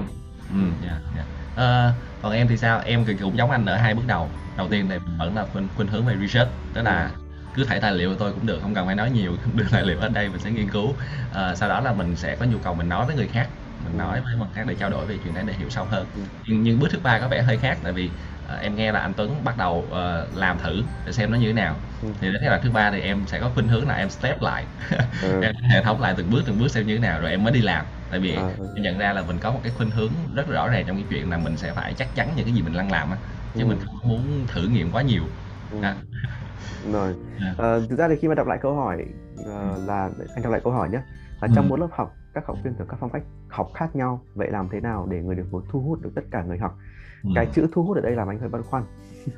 ừ, 0.49 0.87
yeah, 0.87 1.01
yeah. 1.15 1.27
À, 1.55 1.93
còn 2.21 2.31
em 2.31 2.47
thì 2.47 2.57
sao? 2.57 2.81
Em 2.85 3.05
cũng 3.21 3.37
giống 3.37 3.51
anh 3.51 3.65
ở 3.65 3.75
hai 3.75 3.95
bước 3.95 4.03
đầu. 4.07 4.29
Đầu 4.57 4.67
tiên 4.67 4.85
thì 4.89 4.95
vẫn 5.19 5.35
là 5.35 5.45
khuynh, 5.53 5.67
khuynh 5.75 5.87
hướng 5.87 6.05
về 6.05 6.15
research 6.21 6.51
tức 6.73 6.81
là 6.81 7.11
cứ 7.55 7.63
thải 7.63 7.79
tài 7.81 7.93
liệu 7.93 8.09
của 8.09 8.15
tôi 8.19 8.33
cũng 8.33 8.45
được 8.45 8.59
không 8.61 8.73
cần 8.73 8.85
phải 8.85 8.95
nói 8.95 9.11
nhiều 9.11 9.31
đưa 9.55 9.65
tài 9.71 9.85
liệu 9.85 9.99
ở 9.99 10.09
đây 10.09 10.29
mình 10.29 10.39
sẽ 10.39 10.51
nghiên 10.51 10.69
cứu. 10.69 10.93
À, 11.33 11.55
sau 11.55 11.69
đó 11.69 11.79
là 11.79 11.93
mình 11.93 12.15
sẽ 12.15 12.35
có 12.35 12.45
nhu 12.45 12.57
cầu 12.63 12.73
mình 12.73 12.89
nói 12.89 13.05
với 13.05 13.15
người 13.15 13.27
khác 13.27 13.47
mình 13.85 13.97
nói 13.97 14.21
với 14.21 14.35
người 14.37 14.47
khác 14.53 14.63
để 14.67 14.75
trao 14.79 14.89
đổi 14.89 15.05
về 15.05 15.17
chuyện 15.23 15.33
đấy 15.33 15.43
để 15.47 15.53
hiểu 15.53 15.69
sâu 15.69 15.85
hơn. 15.85 16.05
Nhưng, 16.47 16.63
nhưng 16.63 16.79
bước 16.79 16.87
thứ 16.91 16.99
ba 17.03 17.19
có 17.19 17.27
vẻ 17.27 17.41
hơi 17.41 17.57
khác 17.57 17.77
tại 17.83 17.93
vì 17.93 18.09
à, 18.47 18.55
em 18.55 18.75
nghe 18.75 18.91
là 18.91 18.99
anh 18.99 19.13
Tuấn 19.13 19.35
bắt 19.43 19.57
đầu 19.57 19.85
uh, 19.87 20.37
làm 20.37 20.59
thử 20.59 20.81
để 21.05 21.11
xem 21.11 21.31
nó 21.31 21.37
như 21.37 21.47
thế 21.47 21.53
nào 21.53 21.75
ừ. 22.01 22.09
thì 22.21 22.31
đến 22.31 22.41
là 22.43 22.59
thứ 22.63 22.71
ba 22.71 22.91
thì 22.91 23.01
em 23.01 23.23
sẽ 23.27 23.39
có 23.39 23.51
khuynh 23.53 23.67
hướng 23.67 23.87
là 23.87 23.95
em 23.95 24.09
step 24.09 24.41
lại 24.41 24.65
ừ. 25.21 25.41
em 25.41 25.55
hệ 25.55 25.83
thống 25.83 26.01
lại 26.01 26.13
từng 26.17 26.29
bước 26.31 26.41
từng 26.45 26.59
bước 26.59 26.67
xem 26.67 26.87
như 26.87 26.95
thế 26.95 27.01
nào 27.01 27.21
rồi 27.21 27.31
em 27.31 27.43
mới 27.43 27.53
đi 27.53 27.61
làm 27.61 27.85
tại 28.11 28.19
vì 28.19 28.35
à, 28.35 28.41
ừ. 28.57 28.67
em 28.75 28.83
nhận 28.83 28.97
ra 28.97 29.13
là 29.13 29.21
mình 29.21 29.37
có 29.39 29.51
một 29.51 29.59
cái 29.63 29.71
khuynh 29.77 29.91
hướng 29.91 30.11
rất 30.35 30.47
rõ 30.47 30.67
ràng 30.67 30.83
trong 30.87 30.95
cái 30.95 31.05
chuyện 31.09 31.29
là 31.29 31.37
mình 31.37 31.57
sẽ 31.57 31.73
phải 31.73 31.93
chắc 31.93 32.15
chắn 32.15 32.33
những 32.35 32.45
cái 32.45 32.53
gì 32.53 32.61
mình 32.61 32.73
đang 32.73 32.91
làm 32.91 33.11
á 33.11 33.17
chứ 33.55 33.61
ừ. 33.63 33.67
mình 33.67 33.77
không 33.85 34.09
muốn 34.09 34.45
thử 34.47 34.67
nghiệm 34.67 34.91
quá 34.91 35.01
nhiều 35.01 35.23
ừ. 35.71 35.77
à. 35.81 35.95
rồi 36.91 37.15
à. 37.39 37.53
à, 37.57 37.79
thực 37.89 37.99
ra 37.99 38.07
thì 38.07 38.15
khi 38.21 38.27
mà 38.27 38.35
đọc 38.35 38.47
lại 38.47 38.57
câu 38.61 38.75
hỏi 38.75 39.05
uh, 39.41 39.87
là 39.87 40.09
anh 40.35 40.43
đọc 40.43 40.51
lại 40.51 40.61
câu 40.63 40.73
hỏi 40.73 40.89
nhé 40.89 40.99
là 41.41 41.47
trong 41.55 41.65
ừ. 41.65 41.69
mỗi 41.69 41.79
lớp 41.79 41.87
học 41.91 42.15
các 42.37 42.47
học 42.47 42.57
viên 42.63 42.73
thuộc 42.77 42.87
các 42.87 42.97
phong 42.99 43.09
cách 43.09 43.23
học 43.47 43.67
khác 43.73 43.95
nhau 43.95 44.21
vậy 44.35 44.51
làm 44.51 44.69
thế 44.69 44.79
nào 44.79 45.07
để 45.09 45.21
người 45.21 45.35
được 45.35 45.47
vốn 45.51 45.63
thu 45.69 45.79
hút 45.79 46.01
được 46.01 46.11
tất 46.15 46.21
cả 46.31 46.43
người 46.43 46.57
học 46.57 46.77
ừ. 47.23 47.29
cái 47.35 47.47
chữ 47.53 47.67
thu 47.71 47.83
hút 47.83 47.97
ở 47.97 48.01
đây 48.01 48.15
làm 48.15 48.27
anh 48.27 48.39
hơi 48.39 48.49
băn 48.49 48.63
khoăn 48.63 48.83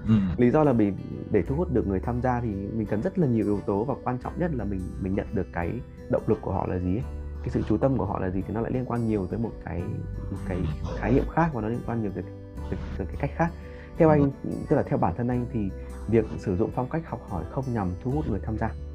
ừ. 0.07 0.13
lý 0.37 0.49
do 0.49 0.63
là 0.63 0.73
vì 0.73 0.93
để 1.31 1.41
thu 1.41 1.55
hút 1.55 1.73
được 1.73 1.87
người 1.87 1.99
tham 1.99 2.21
gia 2.21 2.41
thì 2.41 2.47
mình 2.47 2.87
cần 2.89 3.01
rất 3.01 3.19
là 3.19 3.27
nhiều 3.27 3.45
yếu 3.45 3.59
tố 3.65 3.83
và 3.83 3.95
quan 4.03 4.17
trọng 4.17 4.39
nhất 4.39 4.51
là 4.53 4.65
mình 4.65 4.79
mình 5.01 5.15
nhận 5.15 5.27
được 5.33 5.47
cái 5.53 5.71
động 6.11 6.23
lực 6.27 6.37
của 6.41 6.51
họ 6.51 6.67
là 6.67 6.79
gì 6.79 6.95
ấy. 6.95 7.03
cái 7.41 7.49
sự 7.49 7.61
chú 7.69 7.77
tâm 7.77 7.97
của 7.97 8.05
họ 8.05 8.19
là 8.19 8.29
gì 8.29 8.41
thì 8.47 8.53
nó 8.53 8.61
lại 8.61 8.71
liên 8.71 8.85
quan 8.85 9.07
nhiều 9.07 9.27
tới 9.27 9.39
một 9.39 9.51
cái 9.65 9.81
một 10.31 10.37
cái 10.47 10.57
khái 10.97 11.13
niệm 11.13 11.25
khác 11.31 11.49
và 11.53 11.61
nó 11.61 11.67
liên 11.67 11.81
quan 11.87 12.01
nhiều 12.01 12.11
tới, 12.15 12.23
tới, 12.69 12.79
tới 12.97 13.07
cái 13.07 13.15
cách 13.19 13.31
khác 13.35 13.49
theo 13.97 14.09
anh 14.09 14.31
tức 14.69 14.75
là 14.75 14.83
theo 14.83 14.97
bản 14.97 15.13
thân 15.17 15.27
anh 15.27 15.45
thì 15.53 15.69
việc 16.07 16.25
sử 16.37 16.55
dụng 16.55 16.71
phong 16.75 16.89
cách 16.89 17.01
học 17.05 17.19
hỏi 17.29 17.43
không 17.51 17.65
nhằm 17.73 17.87
thu 18.03 18.11
hút 18.11 18.29
người 18.29 18.39
tham 18.43 18.57
gia 18.57 18.67
Ừ. 18.67 18.88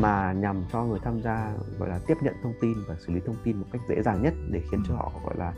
mà 0.00 0.32
nhằm 0.32 0.64
cho 0.72 0.84
người 0.84 0.98
tham 1.04 1.20
gia 1.22 1.52
gọi 1.78 1.88
là 1.88 2.00
tiếp 2.06 2.16
nhận 2.22 2.34
thông 2.42 2.52
tin 2.60 2.74
và 2.88 2.96
xử 3.06 3.12
lý 3.12 3.20
thông 3.26 3.36
tin 3.44 3.56
một 3.56 3.66
cách 3.72 3.80
dễ 3.88 4.02
dàng 4.02 4.22
nhất 4.22 4.34
để 4.50 4.62
khiến 4.70 4.82
cho 4.88 4.94
ừ. 4.94 4.96
họ 4.96 5.12
gọi 5.24 5.36
là 5.38 5.52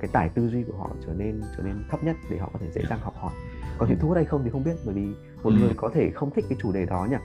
cái 0.00 0.10
tải 0.12 0.28
tư 0.28 0.48
duy 0.48 0.64
của 0.64 0.76
họ 0.78 0.90
trở 1.06 1.12
nên 1.12 1.42
trở 1.56 1.62
nên 1.62 1.84
thấp 1.90 2.04
nhất 2.04 2.16
để 2.30 2.38
họ 2.38 2.50
có 2.52 2.58
thể 2.58 2.70
dễ 2.70 2.82
dàng 2.90 3.00
học 3.02 3.14
hỏi. 3.16 3.32
Còn 3.78 3.88
chuyện 3.88 3.98
thu 4.00 4.08
hút 4.08 4.16
hay 4.16 4.24
không 4.24 4.44
thì 4.44 4.50
không 4.50 4.64
biết 4.64 4.74
bởi 4.84 4.94
vì 4.94 5.06
một 5.42 5.50
ừ. 5.50 5.56
người 5.60 5.72
có 5.76 5.90
thể 5.94 6.10
không 6.14 6.30
thích 6.30 6.44
cái 6.48 6.58
chủ 6.62 6.72
đề 6.72 6.86
đó 6.86 7.06
nhỉ. 7.10 7.16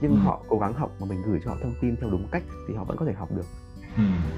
Nhưng 0.00 0.16
họ 0.16 0.42
cố 0.48 0.58
gắng 0.58 0.72
học 0.72 0.90
mà 1.00 1.06
mình 1.06 1.22
gửi 1.26 1.40
cho 1.44 1.50
họ 1.50 1.56
thông 1.62 1.74
tin 1.80 1.96
theo 1.96 2.10
đúng 2.10 2.28
cách 2.32 2.42
thì 2.68 2.74
họ 2.74 2.84
vẫn 2.84 2.96
có 2.96 3.06
thể 3.06 3.12
học 3.12 3.28
được. 3.36 3.46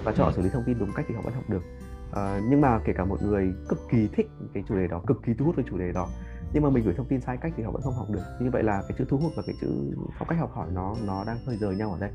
Và 0.04 0.12
cho 0.16 0.24
họ 0.24 0.32
xử 0.32 0.42
lý 0.42 0.48
thông 0.48 0.64
tin 0.66 0.78
đúng 0.78 0.92
cách 0.96 1.04
thì 1.08 1.14
họ 1.14 1.20
vẫn 1.24 1.34
học 1.34 1.44
được. 1.48 1.62
Uh, 2.10 2.42
nhưng 2.48 2.60
mà 2.60 2.80
kể 2.84 2.92
cả 2.92 3.04
một 3.04 3.22
người 3.22 3.54
cực 3.68 3.78
kỳ 3.90 4.08
thích 4.12 4.30
cái 4.54 4.64
chủ 4.68 4.76
đề 4.76 4.86
đó 4.86 5.02
cực 5.06 5.22
kỳ 5.22 5.34
thu 5.34 5.44
hút 5.44 5.56
với 5.56 5.64
chủ 5.70 5.78
đề 5.78 5.92
đó 5.92 6.08
nhưng 6.52 6.62
mà 6.62 6.70
mình 6.70 6.84
gửi 6.84 6.94
thông 6.94 7.06
tin 7.06 7.20
sai 7.20 7.36
cách 7.36 7.52
thì 7.56 7.62
họ 7.62 7.70
vẫn 7.70 7.82
không 7.82 7.94
học 7.94 8.10
được. 8.10 8.22
Như 8.40 8.50
vậy 8.50 8.62
là 8.62 8.82
cái 8.88 8.98
chữ 8.98 9.04
thu 9.08 9.16
hút 9.16 9.32
và 9.36 9.42
cái 9.46 9.54
chữ 9.60 9.68
phong 10.18 10.28
cách 10.28 10.38
học 10.38 10.50
hỏi 10.54 10.68
nó 10.72 10.96
nó 11.06 11.24
đang 11.26 11.38
hơi 11.46 11.56
rời 11.56 11.76
nhau 11.76 11.92
ở 11.92 11.98
đây. 12.00 12.10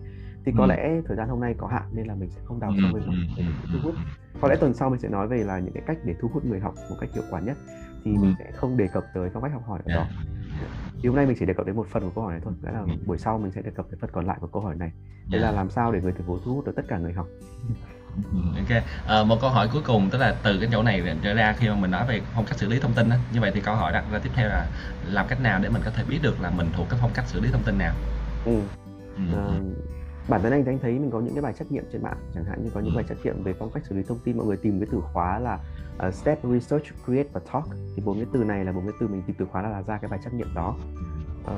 Thì 0.45 0.53
có 0.57 0.63
ừ. 0.63 0.67
lẽ 0.67 1.01
thời 1.05 1.17
gian 1.17 1.29
hôm 1.29 1.39
nay 1.39 1.55
có 1.57 1.67
hạn 1.67 1.83
nên 1.93 2.07
là 2.07 2.15
mình 2.15 2.29
sẽ 2.29 2.41
không 2.45 2.59
đào 2.59 2.73
sâu 2.81 2.91
về 2.93 3.01
nó 3.05 3.13
về 3.37 3.43
thu 3.73 3.79
hút. 3.83 3.93
Có 4.41 4.47
lẽ 4.47 4.55
tuần 4.55 4.73
sau 4.73 4.89
mình 4.89 4.99
sẽ 4.99 5.09
nói 5.09 5.27
về 5.27 5.37
là 5.37 5.59
những 5.59 5.73
cái 5.73 5.83
cách 5.87 5.97
để 6.05 6.15
thu 6.19 6.29
hút 6.33 6.45
người 6.45 6.59
học 6.59 6.75
một 6.89 6.95
cách 6.99 7.09
hiệu 7.13 7.23
quả 7.31 7.39
nhất. 7.39 7.57
Thì 8.03 8.11
mình 8.11 8.35
sẽ 8.39 8.51
không 8.51 8.77
đề 8.77 8.87
cập 8.87 9.03
tới 9.13 9.29
phong 9.33 9.43
cách 9.43 9.51
học 9.53 9.63
hỏi 9.65 9.79
ở 9.85 9.93
đó. 9.95 10.05
Thì 11.01 11.09
hôm 11.09 11.15
nay 11.15 11.25
mình 11.25 11.35
chỉ 11.39 11.45
đề 11.45 11.53
cập 11.53 11.65
đến 11.65 11.75
một 11.75 11.87
phần 11.87 12.03
của 12.03 12.11
câu 12.15 12.23
hỏi 12.23 12.33
này 12.33 12.41
thôi. 12.43 12.53
Nghĩa 12.63 12.71
là 12.71 12.85
buổi 13.05 13.17
sau 13.17 13.37
mình 13.37 13.51
sẽ 13.51 13.61
đề 13.61 13.71
cập 13.71 13.85
đến 13.91 13.99
phần 13.99 14.09
còn 14.13 14.25
lại 14.25 14.37
của 14.41 14.47
câu 14.47 14.61
hỏi 14.61 14.75
này. 14.75 14.91
Đây 15.31 15.41
là 15.41 15.51
làm 15.51 15.69
sao 15.69 15.91
để 15.91 16.01
người 16.01 16.11
thành 16.11 16.27
phố 16.27 16.37
thu 16.45 16.55
hút 16.55 16.65
được 16.65 16.73
tất 16.75 16.85
cả 16.87 16.97
người 16.97 17.13
học? 17.13 17.27
Ừ, 17.67 17.73
ok. 18.33 18.83
À, 19.07 19.23
một 19.23 19.37
câu 19.41 19.49
hỏi 19.49 19.69
cuối 19.73 19.81
cùng 19.85 20.09
tức 20.09 20.17
là 20.17 20.35
từ 20.43 20.57
cái 20.59 20.69
chỗ 20.71 20.83
này 20.83 21.17
trở 21.23 21.33
ra 21.33 21.55
khi 21.59 21.69
mà 21.69 21.75
mình 21.75 21.91
nói 21.91 22.05
về 22.07 22.21
phong 22.35 22.45
cách 22.45 22.57
xử 22.57 22.67
lý 22.67 22.79
thông 22.79 22.93
tin 22.93 23.09
á. 23.09 23.17
Như 23.33 23.41
vậy 23.41 23.51
thì 23.53 23.61
câu 23.61 23.75
hỏi 23.75 23.93
đặt 23.93 24.03
ra 24.11 24.19
tiếp 24.19 24.29
theo 24.33 24.49
là 24.49 24.67
làm 25.05 25.27
cách 25.27 25.41
nào 25.41 25.59
để 25.63 25.69
mình 25.69 25.81
có 25.85 25.91
thể 25.91 26.03
biết 26.09 26.19
được 26.21 26.41
là 26.41 26.49
mình 26.49 26.69
thuộc 26.75 26.87
cái 26.89 26.99
phong 27.01 27.11
cách 27.13 27.25
xử 27.27 27.39
lý 27.39 27.49
thông 27.51 27.63
tin 27.63 27.77
nào? 27.77 27.93
Ừ. 28.45 28.61
Ừ. 29.15 29.37
À, 29.37 29.59
bản 30.27 30.41
thân 30.43 30.51
anh 30.51 30.65
thì 30.65 30.71
anh 30.71 30.79
thấy 30.79 30.91
mình 30.91 31.11
có 31.11 31.19
những 31.19 31.33
cái 31.33 31.41
bài 31.41 31.53
trắc 31.59 31.71
nghiệm 31.71 31.83
trên 31.93 32.03
mạng 32.03 32.17
chẳng 32.35 32.45
hạn 32.45 32.63
như 32.63 32.69
có 32.73 32.79
những 32.79 32.93
ừ. 32.93 32.95
bài 32.95 33.05
trắc 33.09 33.17
nghiệm 33.23 33.43
về 33.43 33.53
phong 33.59 33.71
cách 33.71 33.83
xử 33.89 33.95
lý 33.95 34.03
thông 34.07 34.19
tin 34.19 34.37
mọi 34.37 34.45
người 34.47 34.57
tìm 34.57 34.79
cái 34.79 34.87
từ 34.91 35.01
khóa 35.13 35.39
là 35.39 35.59
uh, 36.07 36.13
step 36.13 36.39
research 36.43 36.85
create 37.05 37.29
và 37.33 37.41
talk. 37.53 37.65
Thì 37.95 38.03
bốn 38.05 38.15
cái 38.15 38.25
từ 38.33 38.43
này 38.43 38.65
là 38.65 38.71
bốn 38.71 38.83
cái 38.83 38.93
từ 38.99 39.07
mình 39.07 39.23
tìm 39.27 39.35
từ 39.39 39.45
khóa 39.45 39.61
là, 39.61 39.69
là 39.69 39.81
ra 39.81 39.97
cái 39.97 40.09
bài 40.09 40.19
trắc 40.23 40.33
nghiệm 40.33 40.53
đó. 40.55 40.75
Uh, 41.43 41.51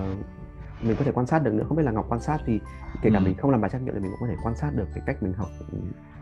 mình 0.82 0.96
có 1.00 1.06
thể 1.06 1.12
quan 1.12 1.26
sát 1.26 1.40
được 1.40 1.54
nữa 1.54 1.64
không 1.68 1.78
biết 1.78 1.84
là 1.84 1.92
ngọc 1.92 2.06
quan 2.10 2.22
sát 2.22 2.38
thì 2.46 2.60
kể 3.02 3.10
cả 3.14 3.20
ừ. 3.20 3.24
mình 3.24 3.38
không 3.38 3.52
làm 3.52 3.62
bài 3.62 3.70
trắc 3.70 3.82
nghiệm 3.82 3.94
thì 3.94 4.00
mình 4.00 4.12
cũng 4.12 4.20
có 4.22 4.28
thể 4.28 4.36
quan 4.44 4.56
sát 4.56 4.72
được 4.76 4.88
cái 4.94 5.04
cách 5.06 5.24
mình 5.24 5.34
học 5.34 5.50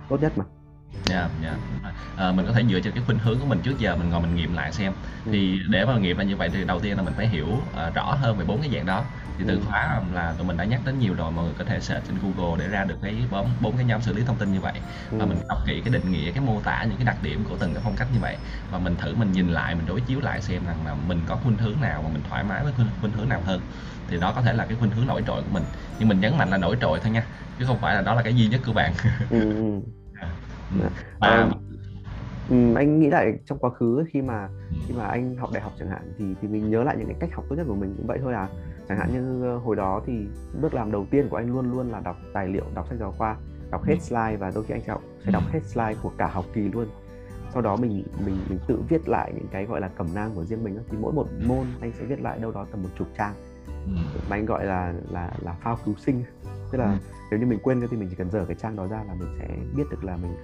tốt 0.10 0.22
nhất 0.22 0.34
mà 0.36 0.46
dạ 1.06 1.20
yeah, 1.20 1.32
dạ. 1.41 1.50
Yeah. 1.84 1.96
à, 2.15 2.32
mình 2.32 2.46
có 2.46 2.53
thể 2.53 2.63
dựa 2.70 2.79
trên 2.79 2.94
cái 2.94 3.03
khuynh 3.06 3.20
hướng 3.20 3.39
của 3.39 3.46
mình 3.46 3.62
trước 3.62 3.77
giờ 3.79 3.96
mình 3.96 4.10
ngồi 4.10 4.22
mình 4.22 4.36
nghiệm 4.36 4.53
lại 4.53 4.72
xem. 4.72 4.94
Ừ. 5.25 5.32
thì 5.32 5.60
để 5.70 5.86
mà 5.86 5.98
nghiệm 5.98 6.17
là 6.17 6.24
như 6.24 6.36
vậy 6.36 6.50
thì 6.53 6.63
đầu 6.65 6.79
tiên 6.79 6.98
là 6.98 7.03
mình 7.03 7.13
phải 7.15 7.27
hiểu 7.27 7.48
uh, 7.48 7.94
rõ 7.94 8.15
hơn 8.15 8.38
về 8.38 8.46
bốn 8.46 8.62
cái 8.62 8.72
dạng 8.74 8.86
đó. 8.86 9.06
Thì 9.38 9.44
từ 9.48 9.56
ừ. 9.56 9.62
khóa 9.65 10.01
là 10.13 10.34
tụi 10.38 10.48
mình 10.48 10.58
đã 10.58 10.65
nhắc 10.65 10.82
đến 10.86 11.00
nhiều 11.00 11.13
rồi 11.13 11.32
mọi 11.32 11.46
người 11.46 11.53
có 11.53 11.65
thể 11.65 11.79
search 11.79 12.06
trên 12.08 12.17
Google 12.20 12.65
để 12.65 12.70
ra 12.70 12.84
được 12.84 13.00
cái 13.01 13.27
bốn 13.32 13.62
bốn 13.62 13.77
cái 13.77 13.86
nhóm 13.86 14.01
xử 14.01 14.13
lý 14.13 14.24
thông 14.25 14.38
tin 14.38 14.51
như 14.51 14.62
vậy. 14.62 14.84
Và 15.17 15.25
ừ. 15.25 15.29
mình 15.29 15.39
đọc 15.48 15.60
kỹ 15.65 15.82
cái 15.86 15.94
định 15.94 16.12
nghĩa 16.12 16.32
cái 16.32 16.41
mô 16.41 16.62
tả 16.62 16.84
những 16.84 16.98
cái 16.98 17.06
đặc 17.06 17.22
điểm 17.22 17.44
của 17.44 17.58
từng 17.58 17.74
cái 17.74 17.82
phong 17.84 17.96
cách 17.96 18.08
như 18.12 18.20
vậy. 18.20 18.39
Và 18.70 18.79
mình 18.79 18.98
thử 18.98 19.15
mình 19.15 19.32
nhìn 19.32 19.48
lại 19.48 19.75
mình 19.75 19.86
đối 19.86 20.01
chiếu 20.01 20.20
lại 20.20 20.41
xem 20.41 20.65
rằng 20.65 20.86
là 20.86 20.96
mình 20.96 21.25
có 21.25 21.36
khuynh 21.36 21.58
hướng 21.58 21.82
nào 21.82 22.01
mà 22.03 22.10
mình 22.10 22.24
thoải 22.24 22.44
mái 22.44 22.63
với 22.63 22.74
khuynh, 22.74 22.88
khuynh 23.00 23.13
hướng 23.13 23.29
nào 23.29 23.41
hơn. 23.41 23.62
Thì 24.08 24.17
đó 24.20 24.34
có 24.34 24.41
thể 24.41 24.53
là 24.53 24.65
cái 24.65 24.77
khuynh 24.77 24.91
hướng 24.91 25.08
nổi 25.08 25.24
trội 25.27 25.44
của 25.44 25.51
mình. 25.51 25.63
Nhưng 26.00 26.10
mình 26.10 26.20
nhấn 26.20 26.38
mạnh 26.38 26.50
là 26.50 26.58
nổi 26.58 26.77
trội 26.82 27.00
thôi 27.03 27.12
nha 27.12 27.27
chứ 27.58 27.65
không 27.65 27.79
phải 27.82 27.96
là 27.96 28.01
đó 28.01 28.13
là 28.15 28.22
cái 28.24 28.36
duy 28.36 28.50
nhất 28.50 28.62
của 28.65 28.74
bạn. 28.74 28.94
Và 30.22 30.27
um, 32.50 32.74
anh 32.76 33.00
nghĩ 33.00 33.10
lại 33.10 33.40
trong 33.46 33.58
quá 33.58 33.70
khứ 33.70 34.06
khi 34.10 34.22
mà 34.22 34.50
khi 34.88 34.94
mà 34.94 35.06
anh 35.06 35.36
học 35.36 35.50
đại 35.54 35.64
học 35.64 35.74
chẳng 35.80 35.90
hạn 35.90 36.14
thì 36.18 36.26
thì 36.42 36.48
mình 36.48 36.70
nhớ 36.70 36.84
lại 36.84 36.96
những 36.98 37.08
cái 37.08 37.18
cách 37.20 37.34
học 37.34 37.46
tốt 37.50 37.56
nhất 37.56 37.66
của 37.68 37.76
mình 37.76 37.94
cũng 37.98 38.08
vậy 38.08 38.20
thôi 38.22 38.34
à. 38.34 38.48
Chẳng 38.90 38.98
hạn 38.98 39.14
như 39.14 39.44
ờ, 39.44 39.58
hồi 39.58 39.76
đó 39.76 40.02
thì 40.06 40.28
bước 40.62 40.74
làm 40.74 40.92
đầu 40.92 41.06
tiên 41.12 41.28
của 41.30 41.38
anh 41.38 41.52
luôn 41.52 41.72
luôn 41.72 41.92
là 41.92 42.00
đọc 42.00 42.18
tài 42.34 42.48
liệu 42.48 42.64
đọc 42.76 42.88
sách 42.90 42.98
giáo 43.00 43.12
khoa 43.12 43.36
đọc 43.72 43.84
hết 43.84 44.02
slide 44.02 44.36
và 44.36 44.52
đôi 44.56 44.64
khi 44.64 44.74
anh 44.74 44.82
sẽ, 44.82 44.92
học, 44.92 45.02
sẽ 45.26 45.32
đọc 45.32 45.44
hết 45.52 45.60
slide 45.64 45.96
của 46.04 46.12
cả 46.18 46.28
học 46.28 46.46
kỳ 46.54 46.62
luôn. 46.62 46.88
Sau 47.54 47.62
đó 47.62 47.76
mình 47.76 48.04
mình 48.26 48.38
mình 48.50 48.60
tự 48.68 48.82
viết 48.90 49.10
lại 49.10 49.32
những 49.36 49.48
cái 49.52 49.66
gọi 49.66 49.82
là 49.82 49.88
cẩm 49.88 50.08
nang 50.16 50.32
của 50.36 50.44
riêng 50.44 50.64
mình 50.64 50.80
thì 50.90 50.98
mỗi 51.02 51.14
một 51.14 51.28
môn 51.48 51.66
anh 51.82 51.92
sẽ 52.00 52.06
viết 52.06 52.22
lại 52.22 52.40
đâu 52.40 52.52
đó 52.52 52.66
tầm 52.72 52.84
một 52.84 52.90
chục 52.98 53.08
trang. 53.18 53.34
Mà 54.30 54.36
anh 54.36 54.46
gọi 54.46 54.66
là 54.66 54.94
là 55.12 55.32
là 55.42 55.56
phao 55.62 55.78
cứu 55.86 55.96
sinh 55.98 56.24
tức 56.72 56.78
là 56.78 56.92
ừ. 56.92 56.98
nếu 57.32 57.40
như 57.40 57.46
mình 57.46 57.60
quên 57.64 57.82
thì 57.92 57.98
mình 57.98 58.10
chỉ 58.10 58.16
cần 58.16 58.32
dở 58.32 58.46
cái 58.46 58.56
trang 58.60 58.76
đó 58.76 58.88
ra 58.88 59.04
là 59.08 59.14
mình 59.14 59.36
sẽ 59.40 59.48
biết 59.76 59.84
được 59.92 60.04
là 60.04 60.18
mình 60.18 60.36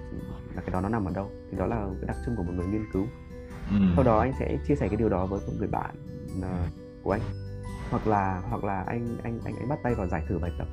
là 0.54 0.62
cái 0.62 0.70
đó 0.72 0.80
nó 0.80 0.88
nằm 0.88 1.04
ở 1.04 1.12
đâu. 1.14 1.30
Thì 1.50 1.58
đó 1.58 1.66
là 1.66 1.86
cái 2.00 2.06
đặc 2.06 2.16
trưng 2.26 2.36
của 2.36 2.42
một 2.42 2.52
người 2.56 2.66
nghiên 2.66 2.84
cứu. 2.92 3.06
Ừ. 3.70 3.76
sau 3.94 4.04
đó 4.04 4.18
anh 4.18 4.32
sẽ 4.38 4.58
chia 4.68 4.74
sẻ 4.74 4.88
cái 4.88 4.96
điều 4.96 5.08
đó 5.08 5.26
với 5.26 5.40
một 5.46 5.52
người 5.58 5.68
bạn 5.68 5.94
uh, 6.38 6.44
của 7.02 7.10
anh. 7.10 7.20
Hoặc 7.90 8.06
là 8.06 8.42
hoặc 8.50 8.64
là 8.64 8.80
anh 8.80 9.16
anh 9.22 9.40
anh 9.44 9.54
anh 9.56 9.68
bắt 9.68 9.78
tay 9.82 9.94
vào 9.94 10.06
giải 10.06 10.24
thử 10.28 10.38
bài 10.38 10.50
tập. 10.58 10.68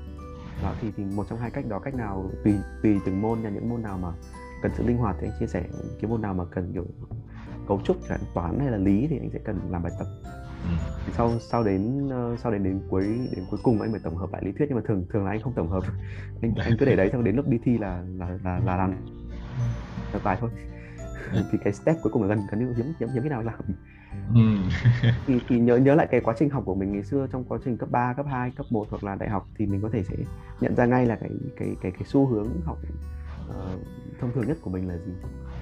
Đó 0.63 0.73
thì 0.81 0.91
thì 0.97 1.03
một 1.03 1.25
trong 1.29 1.39
hai 1.39 1.51
cách 1.51 1.65
đó 1.67 1.79
cách 1.79 1.95
nào 1.95 2.31
tùy 2.43 2.53
tùy 2.83 2.99
từng 3.05 3.21
môn 3.21 3.41
nha 3.41 3.49
những 3.49 3.69
môn 3.69 3.81
nào 3.81 3.97
mà 3.97 4.11
cần 4.61 4.71
sự 4.77 4.83
linh 4.83 4.97
hoạt 4.97 5.15
thì 5.19 5.27
anh 5.27 5.39
chia 5.39 5.47
sẻ 5.47 5.63
cái 6.01 6.11
môn 6.11 6.21
nào 6.21 6.33
mà 6.33 6.45
cần 6.45 6.71
kiểu 6.73 6.85
cấu 7.67 7.81
trúc 7.83 7.97
chẳng 8.09 8.19
toán 8.33 8.59
hay 8.59 8.71
là 8.71 8.77
lý 8.77 9.07
thì 9.09 9.17
anh 9.17 9.29
sẽ 9.33 9.39
cần 9.45 9.59
làm 9.69 9.83
bài 9.83 9.91
tập 9.99 10.07
ừ. 10.63 11.11
sau 11.11 11.39
sau 11.39 11.63
đến 11.63 12.07
uh, 12.07 12.39
sau 12.39 12.51
đến 12.51 12.63
đến 12.63 12.81
cuối 12.89 13.03
đến 13.35 13.45
cuối 13.49 13.59
cùng 13.63 13.81
anh 13.81 13.91
phải 13.91 14.01
tổng 14.03 14.15
hợp 14.15 14.33
lại 14.33 14.41
lý 14.45 14.51
thuyết 14.51 14.65
nhưng 14.69 14.75
mà 14.75 14.83
thường 14.87 15.05
thường 15.09 15.25
là 15.25 15.31
anh 15.31 15.41
không 15.41 15.53
tổng 15.53 15.69
hợp 15.69 15.83
anh 16.41 16.53
anh 16.55 16.73
cứ 16.79 16.85
để 16.85 16.95
đấy 16.95 17.09
xong 17.11 17.23
đến 17.23 17.35
lúc 17.35 17.47
đi 17.47 17.57
thi 17.63 17.77
là 17.77 18.03
là 18.17 18.29
là 18.43 18.59
là 18.65 18.77
làm 18.77 18.95
bài 20.23 20.37
thôi 20.39 20.49
thì 21.51 21.57
cái 21.63 21.73
step 21.73 21.95
cuối 22.03 22.11
cùng 22.13 22.23
là 22.23 22.27
gần 22.27 22.47
gần 22.51 22.59
như 22.59 22.73
hiếm 22.77 22.93
hiếm 22.99 23.09
hiếm 23.09 23.23
cái 23.23 23.29
nào 23.29 23.43
làm 23.43 23.59
ừ. 24.35 24.41
thì, 25.27 25.39
thì 25.47 25.59
nhớ 25.59 25.77
nhớ 25.77 25.95
lại 25.95 26.07
cái 26.11 26.21
quá 26.21 26.33
trình 26.37 26.49
học 26.49 26.63
của 26.65 26.75
mình 26.75 26.91
ngày 26.93 27.03
xưa 27.03 27.27
trong 27.31 27.43
quá 27.43 27.59
trình 27.65 27.77
cấp 27.77 27.89
3, 27.91 28.13
cấp 28.13 28.25
2, 28.29 28.51
cấp 28.51 28.65
1 28.69 28.87
hoặc 28.89 29.03
là 29.03 29.15
đại 29.15 29.29
học 29.29 29.47
thì 29.57 29.65
mình 29.65 29.81
có 29.81 29.89
thể 29.93 30.03
sẽ 30.03 30.15
nhận 30.61 30.75
ra 30.75 30.85
ngay 30.85 31.05
là 31.05 31.15
cái 31.15 31.29
cái 31.57 31.75
cái 31.81 31.91
cái 31.91 32.03
xu 32.05 32.25
hướng 32.27 32.47
học 32.65 32.77
uh, 33.49 33.55
thông 34.19 34.31
thường 34.33 34.47
nhất 34.47 34.57
của 34.61 34.69
mình 34.69 34.87
là 34.87 34.97
gì. 34.97 35.11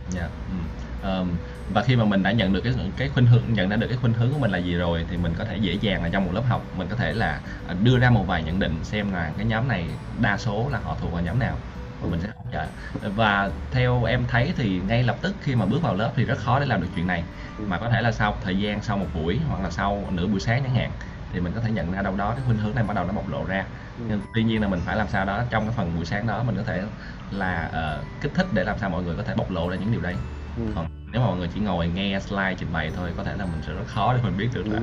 Dạ. 0.10 0.30
Ừ. 0.48 0.54
Yeah. 0.54 1.20
Um, 1.20 1.38
và 1.70 1.84
khi 1.84 1.96
mà 1.96 2.06
mình 2.06 2.24
đã 2.24 2.32
nhận 2.32 2.54
được 2.54 2.62
cái 2.64 2.74
cái 2.98 3.10
khuynh 3.10 3.26
hướng 3.26 3.54
nhận 3.54 3.70
ra 3.70 3.76
được 3.78 3.88
cái 3.88 3.98
khuynh 3.98 4.14
hướng 4.14 4.32
của 4.32 4.40
mình 4.40 4.52
là 4.52 4.58
gì 4.58 4.74
rồi 4.76 5.06
thì 5.10 5.18
mình 5.18 5.36
có 5.36 5.46
thể 5.46 5.58
dễ 5.58 5.74
dàng 5.74 6.04
là 6.04 6.10
trong 6.10 6.26
một 6.26 6.32
lớp 6.34 6.42
học 6.42 6.70
mình 6.74 6.88
có 6.88 6.96
thể 6.96 7.14
là 7.14 7.42
à, 7.68 7.74
đưa 7.74 8.00
ra 8.00 8.10
một 8.10 8.26
vài 8.28 8.44
nhận 8.44 8.60
định 8.60 8.84
xem 8.84 9.12
là 9.12 9.34
cái 9.38 9.46
nhóm 9.46 9.68
này 9.68 10.00
đa 10.18 10.38
số 10.38 10.70
là 10.70 10.80
họ 10.80 10.98
thuộc 11.00 11.14
vào 11.14 11.22
nhóm 11.24 11.40
nào 11.40 11.60
và 12.00 12.08
mình 12.10 12.20
sẽ 12.22 12.28
hỗ 12.36 12.52
trợ 12.52 12.66
dạ. 13.02 13.10
và 13.10 13.52
theo 13.72 14.04
em 14.04 14.28
thấy 14.28 14.54
thì 14.58 14.82
ngay 14.82 15.04
lập 15.04 15.20
tức 15.22 15.38
khi 15.42 15.56
mà 15.56 15.66
bước 15.66 15.82
vào 15.82 15.96
lớp 15.96 16.14
thì 16.16 16.26
rất 16.26 16.38
khó 16.38 16.60
để 16.60 16.66
làm 16.66 16.82
được 16.82 16.88
chuyện 16.96 17.08
này 17.08 17.26
mà 17.58 17.80
có 17.80 17.90
thể 17.90 18.02
là 18.02 18.12
sau 18.12 18.40
thời 18.42 18.60
gian 18.60 18.82
sau 18.82 18.98
một 18.98 19.14
buổi 19.14 19.40
hoặc 19.40 19.62
là 19.62 19.70
sau 19.70 20.10
nửa 20.12 20.28
buổi 20.28 20.40
sáng 20.40 20.64
chẳng 20.64 20.76
hạn 20.76 20.92
thì 21.34 21.40
mình 21.40 21.54
có 21.56 21.62
thể 21.62 21.72
nhận 21.72 21.92
ra 21.92 22.02
đâu 22.02 22.16
đó 22.16 22.34
cái 22.36 22.44
khuynh 22.46 22.58
hướng 22.58 22.76
này 22.76 22.84
bắt 22.84 22.94
đầu 22.94 23.06
nó 23.06 23.14
bộc 23.14 23.30
lộ 23.30 23.46
ra. 23.46 23.66
Ừ. 23.98 24.04
nhưng 24.08 24.22
tuy 24.34 24.44
nhiên 24.44 24.62
là 24.62 24.68
mình 24.68 24.80
phải 24.86 24.98
làm 24.98 25.08
sao 25.08 25.26
đó 25.26 25.44
trong 25.50 25.64
cái 25.64 25.74
phần 25.78 25.96
buổi 25.96 26.06
sáng 26.06 26.28
đó 26.28 26.44
mình 26.44 26.56
có 26.56 26.64
thể 26.64 26.84
là 27.32 27.72
uh, 28.02 28.22
kích 28.22 28.32
thích 28.36 28.48
để 28.54 28.64
làm 28.64 28.78
sao 28.78 28.90
mọi 28.90 29.04
người 29.04 29.16
có 29.16 29.24
thể 29.24 29.34
bộc 29.38 29.52
lộ 29.52 29.70
ra 29.70 29.76
những 29.76 29.92
điều 29.92 30.02
đấy. 30.02 30.16
Ừ. 30.56 30.64
còn 30.76 30.86
nếu 31.12 31.22
mà 31.22 31.28
mọi 31.28 31.38
người 31.38 31.50
chỉ 31.54 31.60
ngồi 31.60 31.88
nghe 31.88 32.20
slide 32.20 32.56
trình 32.58 32.70
bày 32.74 32.92
thôi 32.96 33.10
có 33.18 33.24
thể 33.24 33.36
là 33.38 33.46
mình 33.46 33.62
sẽ 33.62 33.74
rất 33.74 33.86
khó 33.86 34.14
để 34.14 34.20
mình 34.24 34.38
biết 34.38 34.50
được 34.54 34.68
là 34.68 34.80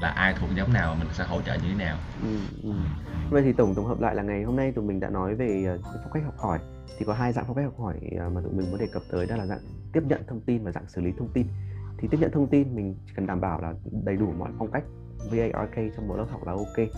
là 0.00 0.08
ai 0.08 0.34
thuộc 0.40 0.50
nhóm 0.56 0.72
nào 0.72 0.94
mình 0.94 1.08
sẽ 1.12 1.24
hỗ 1.24 1.42
trợ 1.42 1.54
như 1.54 1.68
thế 1.68 1.74
nào. 1.74 1.98
Ừ, 2.22 2.28
ừ. 2.62 2.70
vậy 3.30 3.42
thì 3.42 3.52
tổng 3.52 3.74
tổng 3.74 3.86
hợp 3.86 4.00
lại 4.00 4.14
là 4.14 4.22
ngày 4.22 4.42
hôm 4.42 4.56
nay 4.56 4.72
tụi 4.72 4.84
mình 4.84 5.00
đã 5.00 5.10
nói 5.10 5.34
về 5.34 5.74
uh, 5.74 5.84
phong 6.02 6.12
cách 6.12 6.22
học 6.24 6.34
hỏi. 6.38 6.58
Thì 6.98 7.04
có 7.04 7.14
hai 7.14 7.32
dạng 7.32 7.44
phong 7.46 7.56
cách 7.56 7.64
học 7.64 7.78
hỏi 7.78 7.94
uh, 8.26 8.32
mà 8.32 8.40
tụi 8.40 8.52
mình 8.52 8.70
muốn 8.70 8.80
đề 8.80 8.86
cập 8.92 9.02
tới 9.10 9.26
đó 9.26 9.36
là 9.36 9.46
dạng 9.46 9.60
tiếp 9.92 10.02
nhận 10.08 10.22
thông 10.28 10.40
tin 10.40 10.64
và 10.64 10.72
dạng 10.72 10.88
xử 10.88 11.00
lý 11.00 11.12
thông 11.18 11.28
tin. 11.34 11.46
Thì 11.98 12.08
tiếp 12.10 12.18
nhận 12.20 12.30
thông 12.30 12.46
tin 12.46 12.74
mình 12.74 12.94
chỉ 13.06 13.12
cần 13.16 13.26
đảm 13.26 13.40
bảo 13.40 13.60
là 13.60 13.74
đầy 14.04 14.16
đủ 14.16 14.32
mọi 14.38 14.50
phong 14.58 14.70
cách 14.70 14.84
VARK 15.30 15.94
trong 15.96 16.08
một 16.08 16.16
lớp 16.16 16.26
học 16.30 16.46
là 16.46 16.52
ok. 16.52 16.88